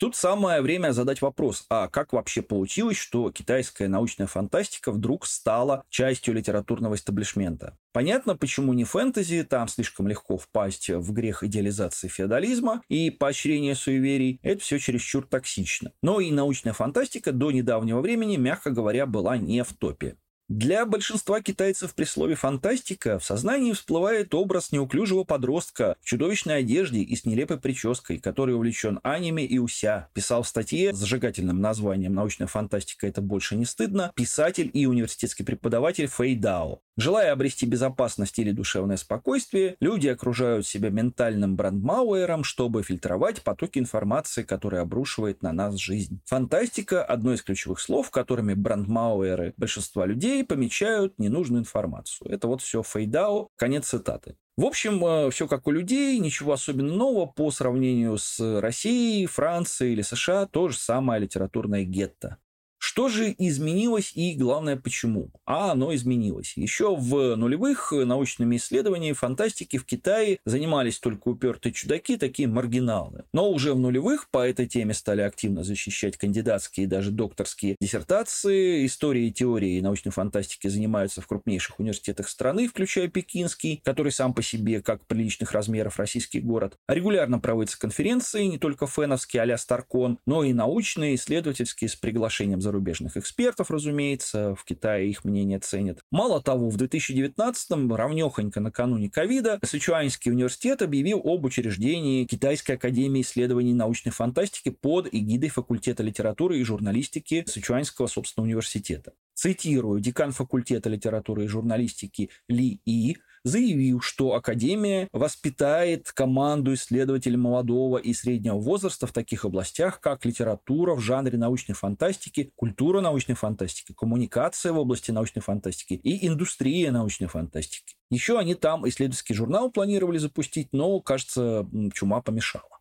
Тут 0.04 0.16
самое 0.16 0.60
время 0.60 0.92
задать 0.92 1.22
вопрос, 1.22 1.64
а 1.70 1.88
как 1.88 2.12
вообще 2.12 2.42
получилось, 2.42 2.98
что 2.98 3.30
китайская 3.30 3.88
научная 3.88 4.26
фантастика 4.26 4.92
вдруг 4.92 5.24
стала 5.24 5.82
частью 5.88 6.34
литературного 6.34 6.96
истеблишмента? 6.96 7.78
Понятно, 7.94 8.36
почему 8.36 8.74
не 8.74 8.84
фэнтези, 8.84 9.44
там 9.44 9.66
слишком 9.66 10.06
легко 10.06 10.36
впасть 10.36 10.90
в 10.90 11.10
грех 11.14 11.42
идеализации 11.42 12.08
феодализма 12.08 12.82
и 12.90 13.08
поощрения 13.08 13.74
суеверий, 13.74 14.40
это 14.42 14.60
все 14.60 14.78
чересчур 14.78 15.26
токсично. 15.26 15.92
Но 16.02 16.20
и 16.20 16.30
научная 16.30 16.74
фантастика 16.74 17.32
до 17.32 17.50
недавнего 17.50 18.02
времени, 18.02 18.36
мягко 18.36 18.68
говоря, 18.68 19.06
была 19.06 19.38
не 19.38 19.64
в 19.64 19.72
топе. 19.72 20.18
Для 20.50 20.84
большинства 20.84 21.40
китайцев 21.40 21.94
при 21.94 22.04
слове 22.04 22.34
«фантастика» 22.34 23.18
в 23.18 23.24
сознании 23.24 23.72
всплывает 23.72 24.34
образ 24.34 24.72
неуклюжего 24.72 25.24
подростка 25.24 25.96
в 26.02 26.04
чудовищной 26.04 26.58
одежде 26.58 27.00
и 27.00 27.16
с 27.16 27.24
нелепой 27.24 27.58
прической, 27.58 28.18
который 28.18 28.54
увлечен 28.54 29.00
аниме 29.02 29.46
и 29.46 29.56
уся. 29.56 30.10
Писал 30.12 30.42
в 30.42 30.48
статье 30.48 30.92
с 30.92 30.98
зажигательным 30.98 31.62
названием 31.62 32.12
«Научная 32.12 32.46
фантастика– 32.46 33.06
это 33.08 33.22
больше 33.22 33.56
не 33.56 33.64
стыдно» 33.64 34.12
писатель 34.14 34.70
и 34.70 34.84
университетский 34.84 35.44
преподаватель 35.44 36.08
Фэй 36.08 36.34
Дао. 36.36 36.82
Желая 36.96 37.32
обрести 37.32 37.66
безопасность 37.66 38.38
или 38.38 38.52
душевное 38.52 38.96
спокойствие, 38.96 39.76
люди 39.80 40.06
окружают 40.06 40.64
себя 40.64 40.90
ментальным 40.90 41.56
брандмауэром, 41.56 42.44
чтобы 42.44 42.84
фильтровать 42.84 43.42
потоки 43.42 43.80
информации, 43.80 44.44
которые 44.44 44.80
обрушивает 44.80 45.42
на 45.42 45.52
нас 45.52 45.76
жизнь. 45.76 46.20
Фантастика– 46.26 47.04
одно 47.04 47.34
из 47.34 47.42
ключевых 47.42 47.80
слов, 47.80 48.10
которыми 48.10 48.54
брандмауэры 48.54 49.54
большинства 49.56 50.06
людей 50.06 50.44
помечают 50.44 51.18
ненужную 51.18 51.62
информацию. 51.62 52.30
Это 52.30 52.46
вот 52.46 52.62
все 52.62 52.82
фейдао, 52.84 53.48
конец 53.56 53.88
цитаты. 53.88 54.36
В 54.56 54.64
общем, 54.66 55.04
э, 55.04 55.30
все 55.32 55.48
как 55.48 55.66
у 55.66 55.72
людей, 55.72 56.16
ничего 56.20 56.52
особенно 56.52 56.94
нового 56.94 57.26
по 57.26 57.50
сравнению 57.50 58.18
с 58.18 58.38
Россией, 58.60 59.26
Францией 59.26 59.94
или 59.94 60.02
США, 60.02 60.46
то 60.46 60.68
же 60.68 60.78
самое 60.78 61.20
литературное 61.20 61.82
гетто. 61.82 62.38
Что 62.86 63.08
же 63.08 63.34
изменилось 63.38 64.12
и, 64.14 64.34
главное, 64.34 64.76
почему? 64.76 65.30
А 65.46 65.72
оно 65.72 65.94
изменилось. 65.94 66.52
Еще 66.54 66.94
в 66.94 67.34
нулевых 67.34 67.92
научными 67.92 68.56
исследованиями 68.56 69.14
фантастики 69.14 69.78
в 69.78 69.86
Китае 69.86 70.38
занимались 70.44 70.98
только 70.98 71.28
упертые 71.28 71.72
чудаки, 71.72 72.18
такие 72.18 72.46
маргиналы. 72.46 73.24
Но 73.32 73.50
уже 73.50 73.72
в 73.72 73.78
нулевых 73.78 74.28
по 74.28 74.46
этой 74.46 74.66
теме 74.66 74.92
стали 74.92 75.22
активно 75.22 75.64
защищать 75.64 76.18
кандидатские 76.18 76.84
и 76.84 76.86
даже 76.86 77.10
докторские 77.10 77.76
диссертации. 77.80 78.84
Истории 78.84 79.28
и 79.28 79.32
теории 79.32 79.80
научной 79.80 80.12
фантастики 80.12 80.68
занимаются 80.68 81.22
в 81.22 81.26
крупнейших 81.26 81.80
университетах 81.80 82.28
страны, 82.28 82.68
включая 82.68 83.08
Пекинский, 83.08 83.80
который 83.82 84.12
сам 84.12 84.34
по 84.34 84.42
себе 84.42 84.82
как 84.82 85.06
приличных 85.06 85.52
размеров 85.52 85.98
российский 85.98 86.40
город. 86.40 86.76
Регулярно 86.86 87.38
проводятся 87.38 87.78
конференции, 87.78 88.44
не 88.44 88.58
только 88.58 88.86
феновские 88.86 89.40
а-ля 89.40 89.56
Старкон, 89.56 90.18
но 90.26 90.44
и 90.44 90.52
научные, 90.52 91.14
исследовательские 91.14 91.88
с 91.88 91.96
приглашением 91.96 92.60
за 92.60 92.73
зарубежных 92.74 93.16
экспертов, 93.16 93.70
разумеется, 93.70 94.54
в 94.56 94.64
Китае 94.64 95.08
их 95.08 95.24
мнение 95.24 95.60
ценят. 95.60 96.00
Мало 96.10 96.42
того, 96.42 96.70
в 96.70 96.76
2019-м, 96.76 97.94
равнехонько 97.94 98.60
накануне 98.60 99.08
ковида, 99.08 99.60
Сычуанский 99.62 100.32
университет 100.32 100.82
объявил 100.82 101.20
об 101.24 101.44
учреждении 101.44 102.24
Китайской 102.24 102.72
академии 102.72 103.22
исследований 103.22 103.74
научной 103.74 104.10
фантастики 104.10 104.70
под 104.70 105.08
эгидой 105.12 105.50
факультета 105.50 106.02
литературы 106.02 106.58
и 106.58 106.64
журналистики 106.64 107.44
Сычуанского, 107.46 108.08
собственного 108.08 108.48
университета. 108.48 109.12
Цитирую, 109.34 110.00
декан 110.00 110.32
факультета 110.32 110.88
литературы 110.88 111.44
и 111.44 111.48
журналистики 111.48 112.30
Ли 112.48 112.80
И 112.84 113.16
заявил, 113.44 114.00
что 114.00 114.34
Академия 114.34 115.08
воспитает 115.12 116.10
команду 116.12 116.74
исследователей 116.74 117.36
молодого 117.36 117.98
и 117.98 118.12
среднего 118.14 118.58
возраста 118.58 119.06
в 119.06 119.12
таких 119.12 119.44
областях, 119.44 120.00
как 120.00 120.24
литература 120.24 120.94
в 120.94 121.00
жанре 121.00 121.38
научной 121.38 121.74
фантастики, 121.74 122.50
культура 122.56 123.00
научной 123.00 123.34
фантастики, 123.34 123.94
коммуникация 123.94 124.72
в 124.72 124.78
области 124.78 125.10
научной 125.10 125.42
фантастики 125.42 125.94
и 125.94 126.26
индустрия 126.26 126.90
научной 126.90 127.28
фантастики. 127.28 127.94
Еще 128.10 128.38
они 128.38 128.54
там 128.54 128.88
исследовательский 128.88 129.34
журнал 129.34 129.70
планировали 129.70 130.18
запустить, 130.18 130.68
но, 130.72 131.00
кажется, 131.00 131.68
чума 131.92 132.22
помешала. 132.22 132.73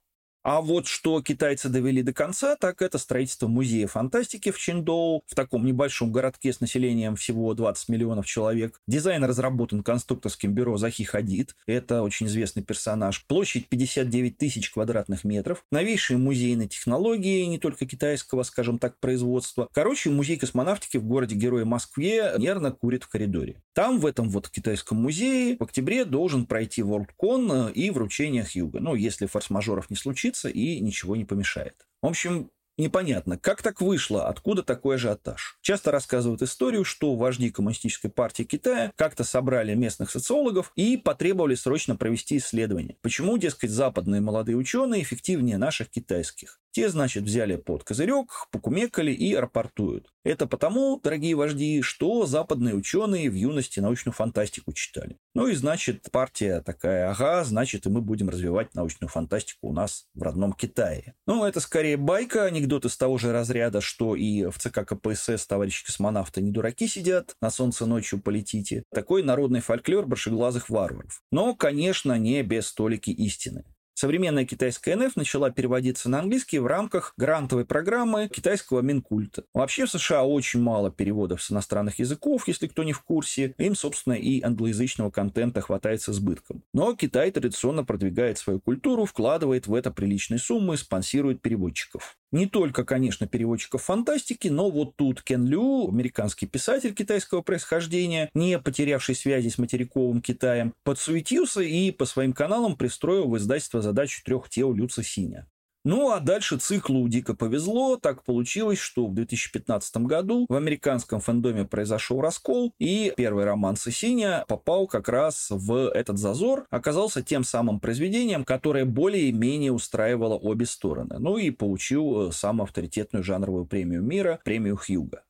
А 0.44 0.60
вот 0.60 0.88
что 0.88 1.22
китайцы 1.22 1.70
довели 1.70 2.02
до 2.02 2.12
конца, 2.12 2.58
так 2.58 2.82
это 2.82 2.98
строительство 2.98 3.48
музея 3.48 3.88
фантастики 3.88 4.52
в 4.52 4.60
Чиндоу, 4.60 5.24
в 5.26 5.36
таком 5.36 5.66
небольшом 5.66 6.12
городке 6.12 6.52
с 6.52 6.60
населением 6.60 7.16
всего 7.16 7.54
20 7.54 7.88
миллионов 7.88 8.26
человек. 8.26 8.82
Дизайн 8.86 9.24
разработан 9.24 9.84
конструкторским 9.84 10.54
бюро 10.54 10.76
Захи 10.76 11.06
Хадид. 11.06 11.56
Это 11.66 12.02
очень 12.02 12.28
известный 12.28 12.62
персонаж. 12.62 13.24
Площадь 13.26 13.70
59 13.70 14.38
тысяч 14.38 14.70
квадратных 14.70 15.24
метров. 15.24 15.64
Новейшие 15.72 16.18
музейные 16.18 16.68
технологии, 16.68 17.46
не 17.46 17.58
только 17.58 17.86
китайского, 17.86 18.44
скажем 18.44 18.80
так, 18.80 19.00
производства. 19.00 19.70
Короче, 19.72 20.10
музей 20.10 20.36
космонавтики 20.36 20.98
в 20.98 21.06
городе-герое 21.06 21.64
Москве 21.64 22.34
нервно 22.38 22.72
курит 22.72 23.06
в 23.06 23.08
коридоре. 23.08 23.62
Там, 23.72 23.98
в 23.98 24.06
этом 24.06 24.30
вот 24.30 24.50
китайском 24.50 24.98
музее, 24.98 25.56
в 25.58 25.64
октябре 25.64 26.04
должен 26.04 26.46
пройти 26.46 26.82
WorldCon 26.82 27.72
и 27.72 27.90
вручение 27.92 28.44
Хьюга. 28.44 28.82
Ну, 28.82 28.94
если 28.94 29.26
форс-мажоров 29.26 29.90
не 29.90 29.96
случится, 29.96 30.33
случится 30.34 30.50
и 30.50 30.80
ничего 30.80 31.16
не 31.16 31.26
помешает. 31.26 31.76
В 32.02 32.08
общем, 32.08 32.50
Непонятно, 32.76 33.38
как 33.38 33.62
так 33.62 33.82
вышло, 33.82 34.28
откуда 34.28 34.64
такой 34.64 34.96
ажиотаж. 34.96 35.60
Часто 35.62 35.92
рассказывают 35.92 36.42
историю, 36.42 36.84
что 36.84 37.16
вожди 37.16 37.52
коммунистической 37.52 38.10
партии 38.10 38.42
Китая 38.42 38.92
как-то 38.96 39.24
собрали 39.24 39.76
местных 39.76 40.10
социологов 40.10 40.72
и 40.76 40.98
потребовали 40.98 41.54
срочно 41.54 41.96
провести 41.96 42.38
исследование. 42.38 42.98
Почему, 43.04 43.38
дескать, 43.38 43.70
западные 43.70 44.22
молодые 44.22 44.56
ученые 44.56 45.04
эффективнее 45.04 45.60
наших 45.60 45.92
китайских? 45.92 46.60
Те, 46.74 46.90
значит, 46.90 47.26
взяли 47.26 47.56
под 47.56 47.84
козырек, 47.84 48.48
покумекали 48.50 49.12
и 49.12 49.36
рапортуют. 49.36 50.12
Это 50.24 50.48
потому, 50.48 51.00
дорогие 51.00 51.36
вожди, 51.36 51.84
что 51.84 52.26
западные 52.26 52.74
ученые 52.74 53.30
в 53.30 53.36
юности 53.36 53.80
научную 53.80 54.16
фантастику 54.16 54.74
читали. 54.74 55.20
Ну 55.36 55.48
и, 55.48 55.54
значит, 55.54 56.08
партия 56.12 56.62
такая, 56.62 57.12
ага, 57.12 57.44
значит, 57.44 57.86
и 57.86 57.90
мы 57.90 58.02
будем 58.02 58.30
развивать 58.30 58.74
научную 58.74 59.08
фантастику 59.10 59.68
у 59.68 59.72
нас 59.72 60.08
в 60.16 60.24
родном 60.24 60.54
Китае. 60.54 61.14
Ну, 61.28 61.46
это 61.46 61.60
скорее 61.60 61.96
байка, 61.96 62.46
анекдот 62.46 62.86
из 62.86 62.98
того 62.98 63.20
же 63.20 63.32
разряда, 63.32 63.80
что 63.80 64.16
и 64.16 64.48
в 64.48 64.58
ЦК 64.58 64.84
КПСС 64.84 65.46
товарищи 65.46 65.86
космонавты 65.86 66.42
не 66.42 66.50
дураки 66.50 66.88
сидят, 66.88 67.36
на 67.40 67.52
солнце 67.52 67.86
ночью 67.86 68.20
полетите. 68.20 68.82
Такой 68.92 69.22
народный 69.22 69.60
фольклор 69.60 70.08
большеглазых 70.08 70.72
варваров. 70.72 71.22
Но, 71.32 71.54
конечно, 71.54 72.18
не 72.18 72.42
без 72.42 72.66
столики 72.66 73.12
истины. 73.12 73.64
Современная 73.96 74.46
китайская 74.46 74.96
НФ 74.96 75.16
начала 75.16 75.52
переводиться 75.52 76.10
на 76.10 76.20
английский 76.20 76.60
в 76.60 76.66
рамках 76.66 77.14
грантовой 77.16 77.64
программы 77.64 78.28
китайского 78.28 78.82
Минкульта. 78.82 79.44
Вообще 79.54 79.86
в 79.86 79.92
США 79.92 80.24
очень 80.24 80.62
мало 80.62 80.92
переводов 80.92 81.44
с 81.44 81.52
иностранных 81.52 82.00
языков, 82.00 82.48
если 82.48 82.68
кто 82.68 82.84
не 82.84 82.94
в 82.94 83.02
курсе. 83.04 83.54
Им, 83.60 83.76
собственно, 83.76 84.14
и 84.14 84.42
англоязычного 84.42 85.12
контента 85.12 85.62
хватает 85.62 86.02
с 86.02 86.10
избытком. 86.10 86.64
Но 86.74 86.96
Китай 86.96 87.30
традиционно 87.32 87.84
продвигает 87.84 88.40
свою 88.40 88.60
культуру, 88.60 89.06
вкладывает 89.06 89.68
в 89.68 89.74
это 89.76 89.92
приличные 89.92 90.40
суммы, 90.40 90.76
спонсирует 90.78 91.42
переводчиков. 91.42 92.18
Не 92.34 92.48
только, 92.48 92.84
конечно, 92.84 93.28
переводчиков 93.28 93.84
фантастики, 93.84 94.48
но 94.48 94.72
вот 94.72 94.96
тут 94.96 95.22
Кен 95.22 95.46
Лю, 95.46 95.88
американский 95.88 96.48
писатель 96.48 96.96
китайского 96.96 97.44
происхождения, 97.44 98.32
не 98.34 98.58
потерявший 98.58 99.14
связи 99.14 99.50
с 99.50 99.60
материковым 99.60 100.20
Китаем, 100.20 100.74
подсуетился 100.84 101.62
и 101.62 101.92
по 101.92 102.06
своим 102.06 102.34
каналам 102.34 102.76
пристроил 102.76 103.30
в 103.30 103.38
издательство 103.38 103.84
задачу 103.84 104.24
трех 104.26 104.50
тел 104.50 104.74
Люца 104.74 105.04
Синя. 105.04 105.48
Ну 105.86 106.12
а 106.12 106.22
дальше 106.22 106.58
циклу 106.58 107.08
дико 107.10 107.34
повезло. 107.34 107.98
Так 107.98 108.24
получилось, 108.24 108.80
что 108.80 109.08
в 109.08 109.14
2015 109.14 109.98
году 109.98 110.46
в 110.48 110.56
американском 110.56 111.20
фэндоме 111.20 111.66
произошел 111.66 112.22
раскол, 112.22 112.74
и 112.80 113.14
первый 113.18 113.44
роман 113.44 113.76
Сесиня 113.76 114.46
попал 114.48 114.88
как 114.88 115.10
раз 115.10 115.48
в 115.50 115.90
этот 115.90 116.18
зазор, 116.18 116.66
оказался 116.70 117.22
тем 117.22 117.44
самым 117.44 117.82
произведением, 117.82 118.46
которое 118.46 118.86
более-менее 118.86 119.74
устраивало 119.74 120.36
обе 120.36 120.66
стороны. 120.66 121.18
Ну 121.20 121.38
и 121.38 121.52
получил 121.52 122.30
э, 122.30 122.32
самую 122.32 122.64
авторитетную 122.64 123.24
жанровую 123.24 123.66
премию 123.66 124.02
мира, 124.02 124.40
премию 124.46 124.78
Хьюга. 124.78 125.24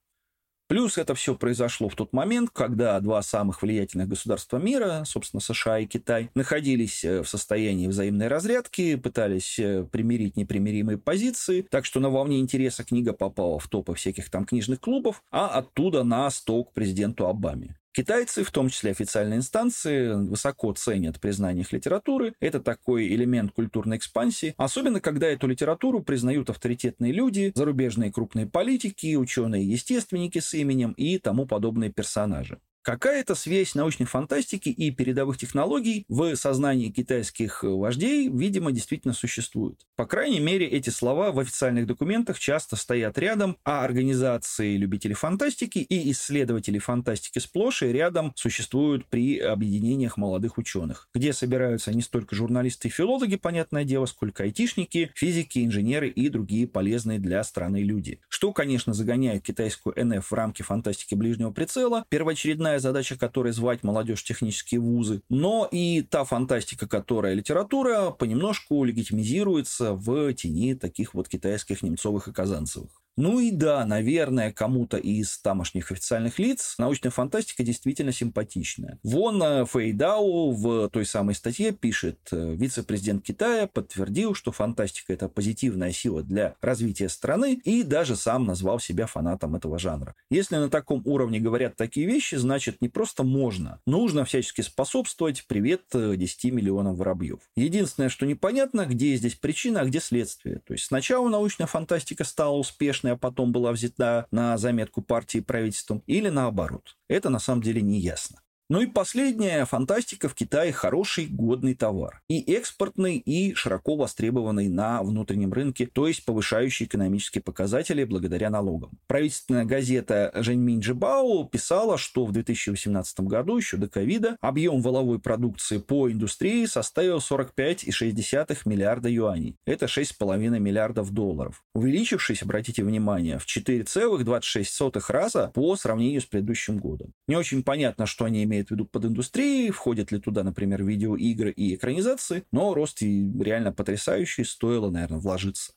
Плюс 0.68 0.98
это 0.98 1.14
все 1.14 1.36
произошло 1.36 1.90
в 1.90 1.96
тот 1.96 2.14
момент, 2.14 2.50
когда 2.52 3.00
два 3.00 3.22
самых 3.22 3.62
влиятельных 3.62 4.08
государства 4.08 4.58
мира, 4.58 5.04
собственно, 5.06 5.42
США 5.42 5.80
и 5.80 5.86
Китай, 5.86 6.30
находились 6.36 7.04
э, 7.04 7.22
в 7.22 7.28
состоянии 7.28 7.88
взаимной 7.88 8.28
разрядки, 8.28 8.96
пытались 8.96 9.60
э, 9.60 9.84
примирить 9.84 10.38
непримиримые 10.38 10.98
позиции, 10.98 11.62
так 11.70 11.86
что 11.86 12.00
на 12.00 12.10
волне 12.10 12.40
интереса 12.40 12.84
книга 12.84 13.14
попала 13.14 13.60
в 13.60 13.68
топы 13.68 13.94
всяких 13.94 14.30
там 14.30 14.46
книжных 14.46 14.80
клубов, 14.80 15.22
а 15.32 15.48
оттуда 15.50 16.04
на 16.04 16.30
стол 16.30 16.72
президенту 16.74 17.28
Обаме. 17.28 17.78
Китайцы, 17.96 18.44
в 18.44 18.50
том 18.50 18.70
числе 18.70 18.90
официальные 18.90 19.38
инстанции, 19.38 20.14
высоко 20.14 20.74
ценят 20.74 21.22
признание 21.22 21.62
их 21.62 21.72
литературы. 21.72 22.34
Это 22.40 22.60
такой 22.60 23.08
элемент 23.10 23.52
культурной 23.52 23.98
экспансии. 23.98 24.56
Особенно, 24.58 25.00
когда 25.00 25.28
эту 25.28 25.46
литературу 25.46 26.02
признают 26.02 26.50
авторитетные 26.50 27.12
люди, 27.12 27.52
зарубежные 27.54 28.12
крупные 28.12 28.48
политики, 28.48 29.16
ученые-естественники 29.16 30.40
с 30.40 30.56
именем 30.56 30.94
и 30.94 31.20
тому 31.20 31.46
подобные 31.46 31.92
персонажи. 31.92 32.60
Какая-то 32.84 33.34
связь 33.34 33.76
научной 33.76 34.06
фантастики 34.06 34.68
и 34.68 34.92
передовых 34.92 35.38
технологий 35.38 36.06
в 36.10 36.36
сознании 36.36 36.90
китайских 36.90 37.64
вождей, 37.64 38.28
видимо, 38.28 38.74
действительно 38.74 39.14
существует. 39.14 39.80
По 39.96 40.06
крайней 40.06 40.42
мере, 40.42 40.68
эти 40.68 40.90
слова 40.90 41.32
в 41.32 41.40
официальных 41.40 41.88
документах 41.88 42.38
часто 42.40 42.76
стоят 42.76 43.18
рядом, 43.18 43.56
а 43.64 43.86
организации 43.86 44.76
любителей 44.76 45.14
фантастики 45.14 45.80
и 45.80 46.12
исследователи 46.12 46.78
фантастики 46.78 47.40
сплошь 47.40 47.84
и 47.84 47.88
рядом 47.88 48.34
существуют 48.36 49.06
при 49.06 49.40
объединениях 49.40 50.18
молодых 50.18 50.58
ученых, 50.58 51.08
где 51.14 51.32
собираются 51.32 51.94
не 51.94 52.02
столько 52.02 52.36
журналисты 52.36 52.90
и 52.90 52.92
филологи, 52.92 53.38
понятное 53.38 53.86
дело, 53.86 54.08
сколько 54.08 54.44
айтишники, 54.44 55.10
физики, 55.16 55.64
инженеры 55.64 56.10
и 56.10 56.28
другие 56.28 56.68
полезные 56.68 57.18
для 57.20 57.42
страны 57.46 57.82
люди. 57.82 58.20
Что, 58.28 58.52
конечно, 58.52 58.94
загоняет 58.94 59.44
китайскую 59.44 59.96
НФ 59.98 60.30
в 60.30 60.34
рамки 60.34 60.64
фантастики 60.64 61.16
ближнего 61.16 61.52
прицела, 61.52 62.06
первоочередная 62.10 62.73
основная 62.74 62.80
задача 62.80 63.18
которой 63.18 63.54
звать 63.54 63.84
молодежь 63.84 64.22
в 64.22 64.26
технические 64.26 64.80
вузы, 64.80 65.22
но 65.30 65.68
и 65.72 66.02
та 66.02 66.24
фантастика, 66.24 66.88
которая 66.88 67.34
литература, 67.34 68.12
понемножку 68.12 68.84
легитимизируется 68.84 69.94
в 69.94 70.34
тени 70.34 70.76
таких 70.76 71.14
вот 71.14 71.28
китайских 71.28 71.84
немцовых 71.84 72.28
и 72.28 72.34
казанцевых. 72.34 73.03
Ну 73.16 73.40
и 73.40 73.52
да, 73.52 73.86
наверное, 73.86 74.52
кому-то 74.52 74.98
из 74.98 75.38
тамошних 75.40 75.92
официальных 75.92 76.40
лиц 76.40 76.76
научная 76.80 77.12
фантастика 77.12 77.64
действительно 77.64 78.12
симпатичная. 78.12 78.98
Вон 79.04 79.42
э, 79.44 79.66
Фэй 79.66 79.94
Дао 79.94 80.52
в 80.52 80.90
той 80.90 81.06
самой 81.06 81.36
статье 81.36 81.72
пишет, 81.72 82.18
э, 82.32 82.56
вице-президент 82.56 83.24
Китая 83.24 83.68
подтвердил, 83.68 84.34
что 84.34 84.52
фантастика– 84.52 85.14
это 85.14 85.30
позитивная 85.30 85.92
сила 85.92 86.24
для 86.24 86.56
развития 86.60 87.08
страны 87.08 87.62
и 87.64 87.84
даже 87.84 88.16
сам 88.16 88.46
назвал 88.46 88.80
себя 88.80 89.06
фанатом 89.06 89.56
этого 89.56 89.78
жанра. 89.78 90.16
Если 90.32 90.56
на 90.56 90.70
таком 90.70 91.04
уровне 91.06 91.40
говорят 91.40 91.76
такие 91.76 92.08
вещи, 92.08 92.36
значит 92.36 92.82
не 92.82 92.90
просто 92.90 93.24
можно, 93.24 93.80
нужно 93.86 94.26
всячески 94.26 94.62
способствовать 94.62 95.46
привет 95.48 95.84
10 95.94 96.46
э, 96.46 96.50
миллионам 96.50 96.96
воробьев. 96.96 97.40
Единственное, 97.56 98.10
что 98.10 98.26
непонятно, 98.26 98.88
где 98.88 99.16
здесь 99.16 99.36
причина, 99.36 99.82
а 99.82 99.86
где 99.86 100.00
следствие. 100.00 100.62
То 100.66 100.74
есть 100.74 100.86
сначала 100.86 101.30
научная 101.30 101.68
фантастика 101.68 102.24
стала 102.24 102.58
успешной, 102.58 103.03
успешной, 103.04 103.14
а 103.14 103.18
потом 103.18 103.52
была 103.52 103.72
взята 103.72 104.28
на 104.32 104.58
заметку 104.58 105.02
партии 105.02 105.40
и 105.40 105.42
правительством, 105.42 106.04
или 106.08 106.30
наоборот. 106.30 106.98
Это 107.10 107.30
на 107.30 107.40
самом 107.40 107.62
деле 107.62 107.82
не 107.82 108.00
ясно. 108.00 108.42
Ну 108.70 108.82
и 108.82 108.88
последняя 108.88 109.66
фантастика 109.66 110.30
в 110.30 110.36
Китае 110.36 110.72
хороший, 110.72 111.28
годный 111.28 111.76
товар. 111.76 112.22
И 112.30 112.42
экспортный, 112.54 113.18
и 113.18 113.54
широко 113.54 113.96
востребованный 113.96 114.70
на 114.70 115.04
внутреннем 115.04 115.52
рынке, 115.54 115.86
то 115.86 116.08
есть 116.08 116.26
повышающий 116.26 116.86
экономические 116.86 117.42
показатели 117.42 118.04
благодаря 118.04 118.50
налогам. 118.50 118.98
Правительственная 119.08 119.66
газета 119.66 120.32
Женьминь 120.36 120.80
Джибао 120.80 121.44
писала, 121.46 121.98
что 121.98 122.26
в 122.26 122.32
2018 122.32 123.20
году, 123.22 123.58
еще 123.58 123.78
до 123.78 123.90
ковида, 123.90 124.38
объем 124.42 124.82
воловой 124.82 125.20
продукции 125.20 125.78
по 125.78 126.10
индустрии 126.10 126.66
составил 126.66 127.18
45,6 127.18 128.58
миллиарда 128.66 129.10
юаней. 129.10 129.58
Это 129.66 129.86
6,5 129.86 130.60
миллиардов 130.60 131.12
долларов. 131.12 131.64
Увеличившись, 131.76 132.44
обратите 132.44 132.84
внимание, 132.84 133.40
в 133.40 133.46
4,26 133.46 135.02
раза 135.10 135.52
по 135.54 135.76
сравнению 135.76 136.22
с 136.22 136.26
предыдущим 136.26 136.80
годом. 136.80 137.14
Не 137.28 137.36
очень 137.36 137.64
понятно, 137.64 138.06
что 138.06 138.26
они 138.26 138.44
имеют 138.44 138.63
имеет 138.64 138.70
в 138.70 138.72
виду 138.72 138.86
под 138.86 139.06
индустрией, 139.06 139.72
входят 139.72 140.12
ли 140.12 140.20
туда, 140.20 140.44
например, 140.44 140.84
видеоигры 140.84 141.52
и 141.52 141.76
экранизации, 141.76 142.44
но 142.52 142.74
рост 142.74 143.02
реально 143.02 143.72
потрясающий, 143.72 144.44
стоило, 144.44 144.90
наверное, 144.90 145.20
вложиться. 145.20 145.74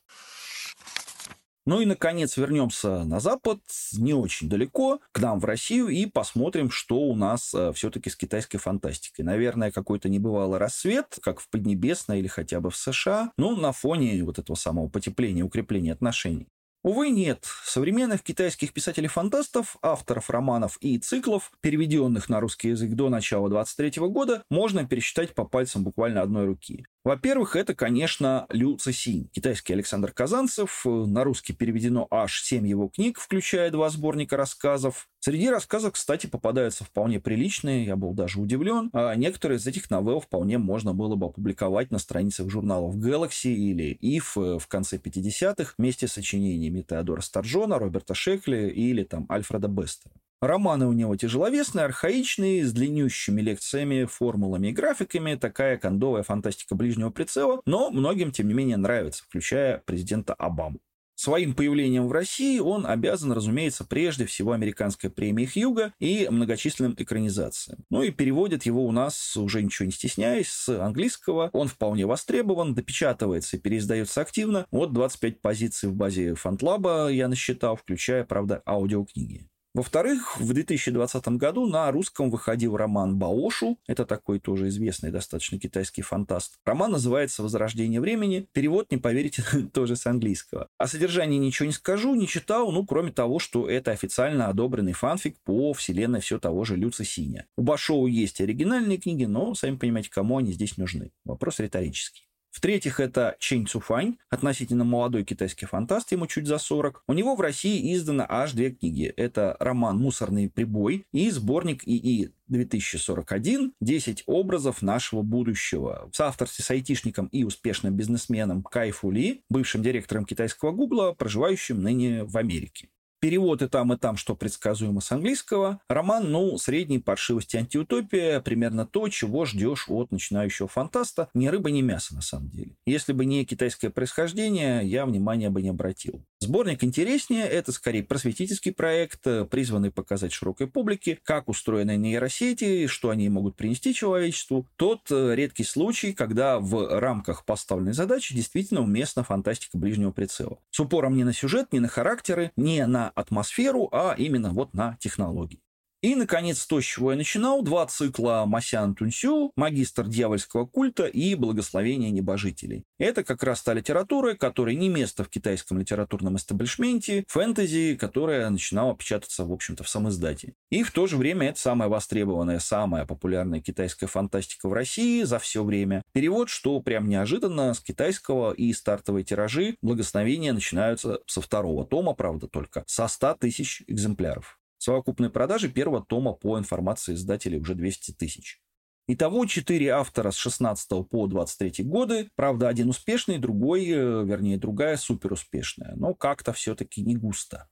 Ну 1.65 1.81
и, 1.81 1.85
наконец, 1.85 2.37
вернемся 2.37 3.03
на 3.03 3.19
Запад, 3.19 3.59
не 3.97 4.13
очень 4.13 4.47
далеко, 4.47 5.01
к 5.11 5.19
нам 5.19 5.41
в 5.41 5.45
Россию, 5.45 5.89
и 5.89 6.05
посмотрим, 6.05 6.71
что 6.71 6.97
у 6.97 7.13
нас 7.13 7.53
э, 7.53 7.73
все-таки 7.73 8.09
с 8.09 8.15
китайской 8.15 8.57
фантастикой. 8.57 9.25
Наверное, 9.25 9.71
какой-то 9.71 10.07
небывалый 10.07 10.59
рассвет, 10.59 11.19
как 11.21 11.41
в 11.41 11.49
Поднебесной 11.49 12.19
или 12.19 12.27
хотя 12.27 12.61
бы 12.61 12.69
в 12.69 12.77
США, 12.77 13.33
ну, 13.37 13.57
на 13.57 13.73
фоне 13.73 14.23
вот 14.23 14.39
этого 14.39 14.55
самого 14.55 14.87
потепления, 14.87 15.43
укрепления 15.43 15.91
отношений. 15.91 16.47
Увы, 16.87 17.09
нет. 17.09 17.45
Современных 17.65 18.23
китайских 18.23 18.71
писателей-фантастов, 18.71 19.75
авторов 19.81 20.29
романов 20.29 20.77
и 20.79 20.97
циклов, 20.97 21.51
переведенных 21.59 22.29
на 22.29 22.39
русский 22.39 22.69
язык 22.69 22.91
до 22.91 23.09
начала 23.09 23.49
23 23.49 24.07
года, 24.07 24.41
можно 24.49 24.87
пересчитать 24.87 25.35
по 25.35 25.43
пальцам 25.43 25.83
буквально 25.83 26.21
одной 26.21 26.45
руки. 26.45 26.85
Во-первых, 27.03 27.55
это, 27.55 27.73
конечно, 27.73 28.47
Лю 28.49 28.77
Цисинь, 28.77 29.29
китайский 29.33 29.73
Александр 29.73 30.11
Казанцев. 30.11 30.83
На 30.85 31.23
русский 31.23 31.53
переведено 31.53 32.07
аж 32.11 32.41
семь 32.41 32.67
его 32.67 32.89
книг, 32.89 33.17
включая 33.17 33.69
два 33.69 33.89
сборника 33.89 34.35
рассказов. 34.35 35.07
Среди 35.19 35.49
рассказов, 35.49 35.93
кстати, 35.93 36.27
попадаются 36.27 36.83
вполне 36.83 37.19
приличные, 37.21 37.85
я 37.85 37.95
был 37.95 38.13
даже 38.13 38.41
удивлен. 38.41 38.89
А 38.93 39.15
некоторые 39.15 39.57
из 39.57 39.65
этих 39.65 39.89
новелл 39.89 40.19
вполне 40.19 40.57
можно 40.57 40.93
было 40.93 41.15
бы 41.15 41.27
опубликовать 41.27 41.91
на 41.91 41.97
страницах 41.97 42.49
журналов 42.49 42.95
Galaxy 42.97 43.53
или 43.53 43.97
If 44.01 44.59
в 44.59 44.67
конце 44.67 44.97
50-х 44.97 45.75
вместе 45.77 46.07
с 46.07 46.13
сочинениями 46.13 46.76
Теодора 46.83 47.21
Старджона, 47.21 47.79
Роберта 47.79 48.13
Шекли 48.13 48.69
или 48.69 49.03
там 49.03 49.25
Альфреда 49.29 49.67
Беста. 49.67 50.09
Романы 50.39 50.85
у 50.85 50.93
него 50.93 51.15
тяжеловесные, 51.15 51.85
архаичные, 51.85 52.63
с 52.63 52.71
длиннющими 52.71 53.41
лекциями, 53.41 54.05
формулами 54.05 54.67
и 54.67 54.71
графиками, 54.71 55.33
такая 55.33 55.77
кондовая 55.77 56.21
фантастика 56.21 56.75
ближнего 56.75 57.09
прицела, 57.09 57.61
но 57.65 57.89
многим, 57.89 58.31
тем 58.31 58.47
не 58.47 58.53
менее, 58.53 58.77
нравится, 58.77 59.23
включая 59.23 59.79
президента 59.79 60.35
Обаму. 60.35 60.79
Своим 61.17 61.55
появлением 61.55 62.07
в 62.07 62.11
России 62.11 62.59
он 62.59 62.85
обязан, 62.85 63.31
разумеется, 63.31 63.83
прежде 63.83 64.27
всего 64.27 64.51
американской 64.51 65.09
премией 65.09 65.49
Хьюга 65.49 65.91
и 65.97 66.27
многочисленным 66.29 66.93
экранизациям. 66.95 67.79
Ну 67.89 68.03
и 68.03 68.11
переводит 68.11 68.67
его 68.67 68.85
у 68.85 68.91
нас, 68.91 69.35
уже 69.35 69.63
ничего 69.63 69.87
не 69.87 69.91
стесняясь, 69.91 70.49
с 70.49 70.69
английского. 70.69 71.49
Он 71.53 71.69
вполне 71.69 72.05
востребован, 72.05 72.75
допечатывается 72.75 73.57
и 73.57 73.59
переиздается 73.59 74.21
активно. 74.21 74.67
Вот 74.69 74.93
25 74.93 75.41
позиций 75.41 75.89
в 75.89 75.95
базе 75.95 76.35
Фантлаба 76.35 77.09
я 77.09 77.27
насчитал, 77.27 77.77
включая, 77.77 78.23
правда, 78.23 78.61
аудиокниги. 78.67 79.49
Во-вторых, 79.73 80.39
в 80.39 80.53
2020 80.53 81.27
году 81.29 81.67
на 81.67 81.91
русском 81.91 82.31
выходил 82.31 82.75
роман 82.77 83.17
Баошу. 83.17 83.77
Это 83.87 84.05
такой 84.05 84.39
тоже 84.39 84.69
известный 84.69 85.11
достаточно 85.11 85.59
китайский 85.59 86.01
фантаст. 86.01 86.57
Роман 86.65 86.91
называется 86.91 87.43
«Возрождение 87.43 88.01
времени». 88.01 88.47
Перевод, 88.53 88.91
не 88.91 88.97
поверите, 88.97 89.43
тоже 89.73 89.95
с 89.95 90.05
английского. 90.07 90.67
О 90.77 90.87
содержании 90.87 91.37
ничего 91.37 91.67
не 91.67 91.73
скажу, 91.73 92.15
не 92.15 92.27
читал, 92.27 92.71
ну, 92.71 92.85
кроме 92.85 93.11
того, 93.11 93.39
что 93.39 93.69
это 93.69 93.91
официально 93.91 94.47
одобренный 94.47 94.93
фанфик 94.93 95.37
по 95.43 95.73
вселенной 95.73 96.21
все 96.21 96.39
того 96.39 96.63
же 96.63 96.75
Люца 96.75 97.03
Синя. 97.03 97.45
У 97.55 97.61
Башоу 97.61 98.07
есть 98.07 98.41
оригинальные 98.41 98.97
книги, 98.97 99.25
но, 99.25 99.53
сами 99.53 99.75
понимаете, 99.75 100.09
кому 100.09 100.37
они 100.37 100.53
здесь 100.53 100.77
нужны. 100.77 101.11
Вопрос 101.23 101.59
риторический. 101.59 102.26
В-третьих, 102.57 102.99
это 102.99 103.35
Чэнь 103.37 103.67
Цуфань, 103.67 104.17
относительно 104.31 104.83
молодой 104.83 105.23
китайский 105.23 105.67
фантаст, 105.67 106.11
ему 106.11 106.25
чуть 106.25 106.47
за 106.47 106.57
40. 106.57 107.03
У 107.07 107.13
него 107.13 107.35
в 107.35 107.41
России 107.41 107.93
издано 107.93 108.25
аж 108.27 108.53
две 108.53 108.71
книги. 108.71 109.13
Это 109.15 109.55
роман 109.59 109.99
«Мусорный 109.99 110.49
прибой» 110.49 111.05
и 111.13 111.29
сборник 111.29 111.87
ИИ 111.87 112.31
2041 112.47 113.73
«10 113.83 114.23
образов 114.25 114.81
нашего 114.81 115.21
будущего» 115.21 116.09
в 116.11 116.15
соавторстве 116.15 116.65
с 116.65 116.71
айтишником 116.71 117.27
и 117.27 117.43
успешным 117.43 117.93
бизнесменом 117.93 118.63
Кай 118.63 118.89
Фу 118.89 119.11
Ли, 119.11 119.43
бывшим 119.49 119.83
директором 119.83 120.25
китайского 120.25 120.71
Гугла, 120.71 121.11
проживающим 121.11 121.79
ныне 121.83 122.23
в 122.23 122.35
Америке. 122.37 122.89
Перевод 123.19 123.61
и 123.63 123.67
там, 123.67 123.93
и 123.93 123.97
там, 123.97 124.15
что 124.15 124.35
предсказуемо 124.35 125.01
с 125.01 125.11
английского. 125.11 125.79
Роман, 125.89 126.31
ну, 126.31 126.57
средней 126.57 126.99
паршивости 126.99 127.57
антиутопия, 127.57 128.41
примерно 128.41 128.85
то, 128.85 129.07
чего 129.09 129.45
ждешь 129.45 129.85
от 129.87 130.11
начинающего 130.11 130.67
фантаста. 130.67 131.29
Ни 131.33 131.47
рыба, 131.47 131.71
ни 131.71 131.81
мясо, 131.81 132.13
на 132.13 132.21
самом 132.21 132.49
деле. 132.49 132.75
Если 132.85 133.13
бы 133.13 133.25
не 133.25 133.43
китайское 133.45 133.89
происхождение, 133.89 134.85
я 134.85 135.05
внимания 135.05 135.49
бы 135.49 135.61
не 135.61 135.69
обратил. 135.69 136.23
Сборник 136.39 136.83
интереснее, 136.83 137.45
это 137.45 137.71
скорее 137.71 138.03
просветительский 138.03 138.71
проект, 138.71 139.25
призванный 139.49 139.89
показать 139.89 140.31
широкой 140.31 140.67
публике, 140.67 141.19
как 141.23 141.49
устроены 141.49 141.97
нейросети, 141.97 142.85
что 142.85 143.09
они 143.09 143.27
могут 143.29 143.55
принести 143.55 143.93
человечеству. 143.95 144.67
Тот 144.75 145.01
э, 145.09 145.33
редкий 145.33 145.63
случай, 145.63 146.13
когда 146.13 146.59
в 146.59 146.99
рамках 146.99 147.45
поставленной 147.45 147.93
задачи 147.93 148.35
действительно 148.35 148.81
уместна 148.81 149.23
фантастика 149.23 149.79
ближнего 149.79 150.11
прицела. 150.11 150.59
С 150.69 150.79
упором 150.79 151.17
не 151.17 151.23
на 151.23 151.33
сюжет, 151.33 151.73
не 151.73 151.79
на 151.79 151.87
характеры, 151.87 152.51
не 152.55 152.85
на 152.85 153.06
атмосферу, 153.15 153.89
а 153.91 154.13
именно 154.17 154.51
вот 154.51 154.73
на 154.73 154.95
технологии. 154.97 155.61
И, 156.01 156.15
наконец, 156.15 156.65
то, 156.67 156.79
с 156.79 156.83
чего 156.83 157.11
я 157.11 157.17
начинал, 157.17 157.63
два 157.63 157.87
цикла 157.87 158.43
Масян 158.45 158.93
Тунсю, 158.93 159.51
магистр 159.55 160.07
дьявольского 160.07 160.67
культа 160.67 161.05
и 161.05 161.33
благословение 161.33 162.11
небожителей. 162.11 162.83
Это 162.99 163.23
как 163.23 163.43
раз 163.43 163.63
та 163.63 163.73
литература, 163.73 164.35
которая 164.35 164.75
не 164.75 164.89
место 164.89 165.23
в 165.23 165.29
китайском 165.29 165.79
литературном 165.79 166.35
эстаблишменте, 166.35 167.23
фэнтези, 167.27 167.97
которая 167.99 168.47
начинала 168.51 168.95
печататься, 168.95 169.43
в 169.43 169.51
общем-то, 169.51 169.83
в 169.83 169.89
самоиздате. 169.89 170.53
И 170.69 170.83
в 170.83 170.91
то 170.91 171.07
же 171.07 171.17
время 171.17 171.49
это 171.49 171.59
самая 171.59 171.89
востребованная, 171.89 172.59
самая 172.59 173.05
популярная 173.05 173.61
китайская 173.61 174.07
фантастика 174.07 174.69
в 174.69 174.73
России 174.73 175.23
за 175.23 175.39
все 175.39 175.63
время. 175.63 176.03
Перевод, 176.13 176.49
что 176.49 176.79
прям 176.79 177.09
неожиданно, 177.09 177.73
с 177.73 177.79
китайского 177.79 178.51
и 178.51 178.71
стартовые 178.71 179.23
тиражи 179.23 179.77
благословения 179.81 180.53
начинаются 180.53 181.19
со 181.25 181.41
второго 181.41 181.85
тома, 181.85 182.13
правда, 182.13 182.47
только, 182.47 182.83
со 182.85 183.07
100 183.07 183.37
тысяч 183.39 183.81
экземпляров. 183.87 184.56
Совокупные 184.77 185.29
продажи 185.29 185.69
первого 185.69 186.05
тома 186.05 186.33
по 186.33 186.57
информации 186.57 187.13
издателей 187.13 187.59
уже 187.59 187.75
200 187.75 188.13
тысяч. 188.13 188.61
Итого 189.09 189.45
четыре 189.45 189.91
автора 189.91 190.31
с 190.31 190.35
16 190.35 191.07
по 191.09 191.27
23 191.27 191.85
годы. 191.85 192.29
Правда, 192.35 192.67
один 192.67 192.89
успешный, 192.89 193.37
другой, 193.37 193.85
э, 193.87 194.25
вернее, 194.25 194.57
другая 194.57 194.97
суперуспешная. 194.97 195.93
Но 195.95 196.13
как-то 196.13 196.51
все-таки 196.51 197.01
не 197.01 197.15
густо. 197.15 197.69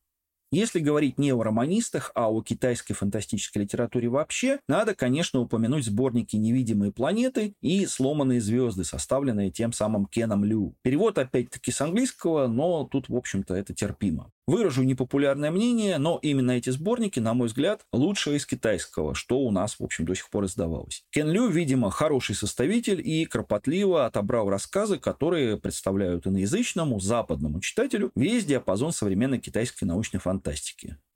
Если 0.51 0.79
говорить 0.79 1.17
не 1.17 1.33
о 1.33 1.43
романистах, 1.43 2.11
а 2.15 2.29
о 2.29 2.41
китайской 2.41 2.93
фантастической 2.93 3.63
литературе 3.63 4.07
вообще, 4.07 4.59
надо, 4.67 4.95
конечно, 4.95 5.39
упомянуть 5.39 5.85
сборники 5.85 6.35
«Невидимые 6.35 6.91
планеты» 6.91 7.55
и 7.61 7.85
«Сломанные 7.85 8.39
звезды», 8.39 8.83
составленные 8.83 9.51
тем 9.51 9.73
самым 9.73 10.05
Кеном 10.05 10.45
Лю. 10.45 10.75
Перевод, 10.81 11.17
опять-таки, 11.17 11.71
с 11.71 11.81
английского, 11.81 12.47
но 12.47 12.85
тут, 12.85 13.09
в 13.09 13.15
общем-то, 13.15 13.55
это 13.55 13.73
терпимо. 13.73 14.31
Выражу 14.47 14.83
непопулярное 14.83 15.49
мнение, 15.49 15.97
но 15.97 16.19
именно 16.21 16.51
эти 16.51 16.69
сборники, 16.69 17.19
на 17.19 17.33
мой 17.33 17.47
взгляд, 17.47 17.81
лучшие 17.91 18.37
из 18.37 18.45
китайского, 18.45 19.15
что 19.15 19.39
у 19.39 19.49
нас, 19.49 19.79
в 19.79 19.83
общем, 19.83 20.05
до 20.05 20.13
сих 20.13 20.29
пор 20.29 20.45
издавалось. 20.45 21.03
Кен 21.09 21.31
Лю, 21.31 21.47
видимо, 21.47 21.89
хороший 21.89 22.35
составитель 22.35 23.01
и 23.03 23.25
кропотливо 23.25 24.05
отобрал 24.05 24.47
рассказы, 24.47 24.99
которые 24.99 25.57
представляют 25.57 26.27
иноязычному, 26.27 26.99
западному 26.99 27.59
читателю 27.59 28.11
весь 28.15 28.45
диапазон 28.45 28.91
современной 28.91 29.39
китайской 29.39 29.85
научной 29.85 30.19
фантастики 30.19 30.34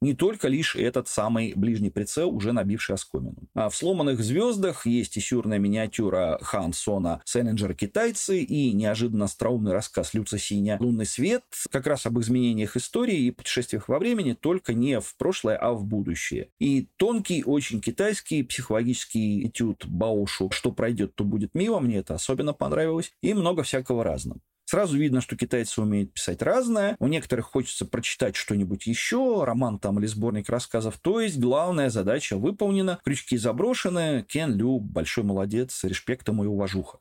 не 0.01 0.13
только 0.13 0.47
лишь 0.47 0.75
этот 0.75 1.08
самый 1.08 1.53
ближний 1.55 1.89
прицел, 1.89 2.29
уже 2.29 2.53
набивший 2.53 2.95
оскомину. 2.95 3.36
А 3.53 3.69
в 3.69 3.75
«Сломанных 3.75 4.23
звездах» 4.23 4.86
есть 4.86 5.17
и 5.17 5.19
сюрная 5.19 5.60
миниатюра 5.60 6.39
Хан 6.41 6.73
Сона 6.73 7.21
«Селлинджер 7.25 7.73
китайцы» 7.73 8.41
и 8.41 8.71
неожиданно 8.71 9.25
остроумный 9.25 9.73
рассказ 9.73 10.13
Люца 10.13 10.38
Синя 10.38 10.77
«Лунный 10.79 11.05
свет», 11.05 11.43
как 11.69 11.86
раз 11.86 12.05
об 12.05 12.19
изменениях 12.19 12.77
истории 12.77 13.25
и 13.25 13.32
путешествиях 13.32 13.89
во 13.89 13.99
времени, 13.99 14.34
только 14.34 14.73
не 14.73 14.99
в 15.01 15.15
прошлое, 15.17 15.58
а 15.58 15.73
в 15.73 15.84
будущее. 15.84 16.49
И 16.60 16.88
тонкий, 16.95 17.43
очень 17.43 17.82
китайский 17.82 18.43
психологический 18.43 19.47
этюд 19.47 19.86
Баушу 19.86 20.49
«Что 20.51 20.71
пройдет, 20.71 21.15
то 21.15 21.25
будет 21.25 21.53
мило», 21.55 21.79
мне 21.79 21.97
это 21.97 22.15
особенно 22.15 22.53
понравилось, 22.53 23.12
и 23.21 23.34
много 23.34 23.63
всякого 23.63 24.03
разного. 24.03 24.39
Сразу 24.69 24.99
видно, 24.99 25.19
что 25.19 25.36
китайцы 25.36 25.82
умеют 25.82 26.13
писать 26.13 26.43
разное. 26.43 26.95
У 26.99 27.08
некоторых 27.08 27.47
хочется 27.47 27.88
прочитать 27.88 28.36
что-нибудь 28.36 28.86
еще, 28.86 29.43
роман 29.43 29.79
там 29.79 29.97
или 29.97 30.05
сборник 30.05 30.47
рассказов. 30.47 30.99
То 30.99 31.21
есть 31.21 31.39
главная 31.39 31.89
задача 31.89 32.38
выполнена, 32.38 32.99
крючки 33.03 33.36
заброшены. 33.36 34.23
Кен 34.29 34.55
Лю 34.55 34.79
большой 34.79 35.23
молодец, 35.23 35.84
респектом 35.84 36.43
и 36.43 36.45
уважуха. 36.45 36.99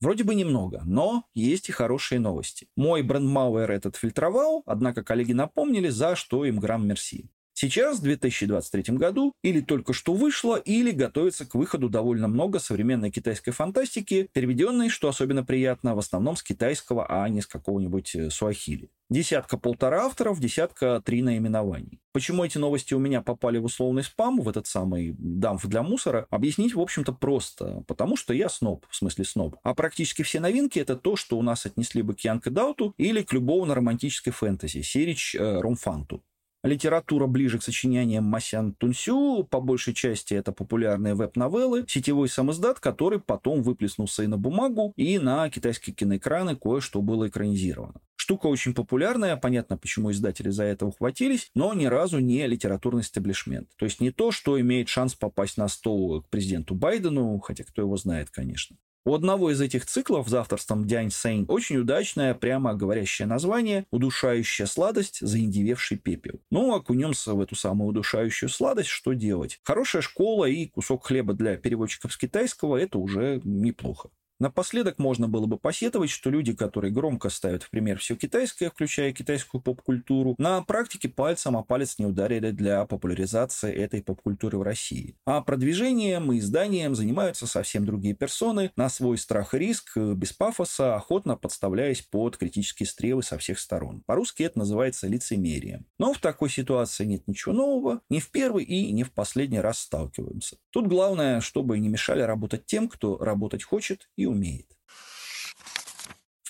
Вроде 0.00 0.24
бы 0.24 0.34
немного, 0.34 0.82
но 0.84 1.24
есть 1.34 1.68
и 1.68 1.72
хорошие 1.72 2.18
новости. 2.18 2.66
Мой 2.74 3.02
брендмауэр 3.02 3.70
этот 3.70 3.94
фильтровал, 3.94 4.64
однако 4.66 5.04
коллеги 5.04 5.34
напомнили, 5.34 5.88
за 5.88 6.16
что 6.16 6.44
им 6.44 6.58
грамм 6.58 6.84
мерси. 6.84 7.30
Сейчас, 7.62 8.00
в 8.00 8.02
2023 8.02 8.96
году, 8.96 9.36
или 9.44 9.60
только 9.60 9.92
что 9.92 10.14
вышло, 10.14 10.56
или 10.56 10.90
готовится 10.90 11.46
к 11.46 11.54
выходу 11.54 11.88
довольно 11.88 12.26
много 12.26 12.58
современной 12.58 13.12
китайской 13.12 13.52
фантастики, 13.52 14.28
переведенной, 14.32 14.88
что 14.88 15.08
особенно 15.08 15.44
приятно, 15.44 15.94
в 15.94 16.00
основном 16.00 16.34
с 16.34 16.42
китайского, 16.42 17.06
а 17.08 17.28
не 17.28 17.40
с 17.40 17.46
какого-нибудь 17.46 18.16
э, 18.16 18.30
суахили. 18.30 18.90
Десятка-полтора 19.10 20.06
авторов, 20.06 20.40
десятка-три 20.40 21.22
наименований. 21.22 22.00
Почему 22.12 22.44
эти 22.44 22.58
новости 22.58 22.94
у 22.94 22.98
меня 22.98 23.22
попали 23.22 23.58
в 23.58 23.66
условный 23.66 24.02
спам, 24.02 24.40
в 24.40 24.48
этот 24.48 24.66
самый 24.66 25.14
дамф 25.16 25.64
для 25.66 25.84
мусора, 25.84 26.26
объяснить, 26.30 26.74
в 26.74 26.80
общем-то, 26.80 27.12
просто. 27.12 27.84
Потому 27.86 28.16
что 28.16 28.34
я 28.34 28.48
сноб, 28.48 28.86
в 28.90 28.96
смысле 28.96 29.24
сноб. 29.24 29.54
А 29.62 29.72
практически 29.74 30.22
все 30.22 30.40
новинки— 30.40 30.78
это 30.80 30.96
то, 30.96 31.14
что 31.14 31.38
у 31.38 31.42
нас 31.42 31.64
отнесли 31.64 32.02
бы 32.02 32.16
к 32.16 32.20
Янка 32.22 32.50
Дауту 32.50 32.92
или 32.98 33.22
к 33.22 33.32
любовно-романтической 33.32 34.32
фэнтези, 34.32 34.82
Сирич 34.82 35.36
э, 35.36 35.60
Румфанту. 35.60 36.24
Литература 36.64 37.26
ближе 37.26 37.58
к 37.58 37.62
сочинениям 37.64 38.24
Масян 38.24 38.72
Тунсю, 38.74 39.44
по 39.50 39.60
большей 39.60 39.94
части 39.94 40.34
это 40.34 40.52
популярные 40.52 41.14
веб-новеллы, 41.14 41.84
сетевой 41.88 42.28
самоздат, 42.28 42.78
который 42.78 43.18
потом 43.18 43.62
выплеснулся 43.62 44.22
и 44.22 44.28
на 44.28 44.38
бумагу, 44.38 44.92
и 44.94 45.18
на 45.18 45.50
китайские 45.50 45.92
киноэкраны 45.92 46.54
кое-что 46.54 47.02
было 47.02 47.26
экранизировано. 47.26 48.00
Штука 48.14 48.46
очень 48.46 48.74
популярная, 48.74 49.36
понятно, 49.36 49.76
почему 49.76 50.12
издатели 50.12 50.50
за 50.50 50.62
это 50.62 50.86
ухватились, 50.86 51.50
но 51.56 51.74
ни 51.74 51.86
разу 51.86 52.20
не 52.20 52.46
литературный 52.46 53.02
стеблишмент. 53.02 53.68
То 53.76 53.84
есть 53.84 54.00
не 54.00 54.12
то, 54.12 54.30
что 54.30 54.60
имеет 54.60 54.88
шанс 54.88 55.16
попасть 55.16 55.56
на 55.56 55.66
стол 55.66 56.22
к 56.22 56.28
президенту 56.28 56.76
Байдену, 56.76 57.40
хотя 57.40 57.64
кто 57.64 57.82
его 57.82 57.96
знает, 57.96 58.30
конечно. 58.30 58.76
У 59.04 59.14
одного 59.14 59.50
из 59.50 59.60
этих 59.60 59.84
циклов 59.84 60.28
за 60.28 60.42
авторством 60.42 60.86
Дянь 60.86 61.10
Сейн 61.10 61.44
очень 61.48 61.78
удачное, 61.78 62.34
прямо 62.34 62.74
говорящее 62.74 63.26
название 63.26 63.84
«Удушающая 63.90 64.66
сладость, 64.66 65.18
заиндевевший 65.20 65.98
пепел». 65.98 66.40
Ну, 66.50 66.72
окунемся 66.72 67.34
в 67.34 67.40
эту 67.40 67.56
самую 67.56 67.88
удушающую 67.88 68.48
сладость, 68.48 68.90
что 68.90 69.12
делать? 69.12 69.58
Хорошая 69.64 70.02
школа 70.02 70.44
и 70.44 70.66
кусок 70.66 71.06
хлеба 71.06 71.34
для 71.34 71.56
переводчиков 71.56 72.12
с 72.12 72.16
китайского– 72.16 72.76
это 72.78 72.98
уже 72.98 73.40
неплохо. 73.42 74.10
Напоследок 74.42 74.98
можно 74.98 75.28
было 75.28 75.46
бы 75.46 75.56
посетовать, 75.56 76.10
что 76.10 76.28
люди, 76.28 76.52
которые 76.52 76.92
громко 76.92 77.28
ставят 77.28 77.62
в 77.62 77.70
пример 77.70 78.00
все 78.00 78.16
китайское, 78.16 78.70
включая 78.70 79.12
китайскую 79.12 79.60
поп-культуру, 79.62 80.34
на 80.36 80.60
практике 80.62 81.08
пальцем 81.08 81.56
о 81.56 81.62
палец 81.62 82.00
не 82.00 82.06
ударили 82.06 82.50
для 82.50 82.84
популяризации 82.84 83.72
этой 83.72 84.02
поп-культуры 84.02 84.58
в 84.58 84.62
России. 84.62 85.14
А 85.24 85.42
продвижением 85.42 86.32
и 86.32 86.40
изданием 86.40 86.96
занимаются 86.96 87.46
совсем 87.46 87.86
другие 87.86 88.16
персоны, 88.16 88.72
на 88.74 88.88
свой 88.88 89.16
страх 89.16 89.54
и 89.54 89.58
риск, 89.58 89.96
без 89.96 90.32
пафоса, 90.32 90.96
охотно 90.96 91.36
подставляясь 91.36 92.02
под 92.02 92.36
критические 92.36 92.88
стрелы 92.88 93.22
со 93.22 93.38
всех 93.38 93.60
сторон. 93.60 94.02
По-русски 94.06 94.42
это 94.42 94.58
называется 94.58 95.06
лицемерием. 95.06 95.86
Но 96.00 96.12
в 96.12 96.18
такой 96.18 96.50
ситуации 96.50 97.04
нет 97.04 97.28
ничего 97.28 97.54
нового, 97.54 98.00
ни 98.10 98.18
в 98.18 98.32
первый 98.32 98.64
и 98.64 98.90
не 98.90 99.04
в 99.04 99.12
последний 99.12 99.60
раз 99.60 99.78
сталкиваемся. 99.78 100.56
Тут 100.72 100.88
главное, 100.88 101.40
чтобы 101.40 101.78
не 101.78 101.88
мешали 101.88 102.22
работать 102.22 102.66
тем, 102.66 102.88
кто 102.88 103.18
работать 103.18 103.62
хочет 103.62 104.08
и 104.16 104.31
умеет. 104.32 104.66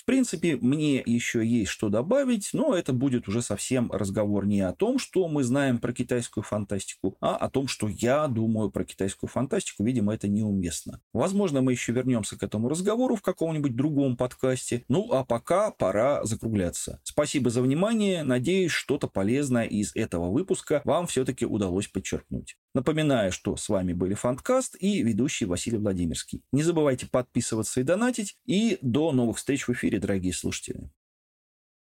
В 0.03 0.05
принципе, 0.05 0.57
мне 0.57 0.97
еще 0.97 1.47
есть 1.47 1.71
что 1.71 1.87
добавить, 1.87 2.49
но 2.51 2.75
это 2.75 2.91
будет 2.91 3.29
уже 3.29 3.41
совсем 3.41 3.89
разговор 3.89 4.45
не 4.45 4.59
о 4.59 4.73
том, 4.73 4.99
что 4.99 5.29
мы 5.29 5.45
знаем 5.45 5.77
про 5.77 5.93
китайскую 5.93 6.43
фантастику, 6.43 7.15
а 7.21 7.37
о 7.37 7.49
том, 7.49 7.69
что 7.69 7.87
я 7.87 8.27
думаю 8.27 8.69
про 8.69 8.83
китайскую 8.83 9.29
фантастику. 9.29 9.85
Видимо, 9.85 10.13
это 10.13 10.27
неуместно. 10.27 10.99
Возможно, 11.13 11.61
мы 11.61 11.71
еще 11.71 11.93
вернемся 11.93 12.37
к 12.37 12.43
этому 12.43 12.67
разговору 12.67 13.15
в 13.15 13.21
каком-нибудь 13.21 13.77
другом 13.77 14.17
подкасте. 14.17 14.83
Ну, 14.89 15.09
а 15.13 15.23
пока 15.23 15.71
пора 15.71 16.25
закругляться. 16.25 16.99
Спасибо 17.03 17.49
за 17.49 17.61
внимание. 17.61 18.23
Надеюсь, 18.23 18.73
что-то 18.73 19.07
полезное 19.07 19.63
из 19.63 19.95
этого 19.95 20.31
выпуска 20.31 20.81
вам 20.83 21.07
все-таки 21.07 21.45
удалось 21.45 21.87
подчеркнуть. 21.87 22.57
Напоминаю, 22.73 23.31
что 23.31 23.55
с 23.55 23.69
вами 23.69 23.93
были 23.93 24.15
Фанткаст 24.15 24.75
и 24.79 25.03
ведущий 25.03 25.45
Василий 25.45 25.77
Владимирский. 25.77 26.43
Не 26.51 26.63
забывайте 26.63 27.07
подписываться 27.07 27.79
и 27.79 27.83
донатить. 27.83 28.37
И 28.45 28.79
до 28.81 29.11
новых 29.11 29.37
встреч 29.37 29.67
в 29.67 29.71
эфире, 29.73 29.99
дорогие 29.99 30.33
слушатели. 30.33 30.89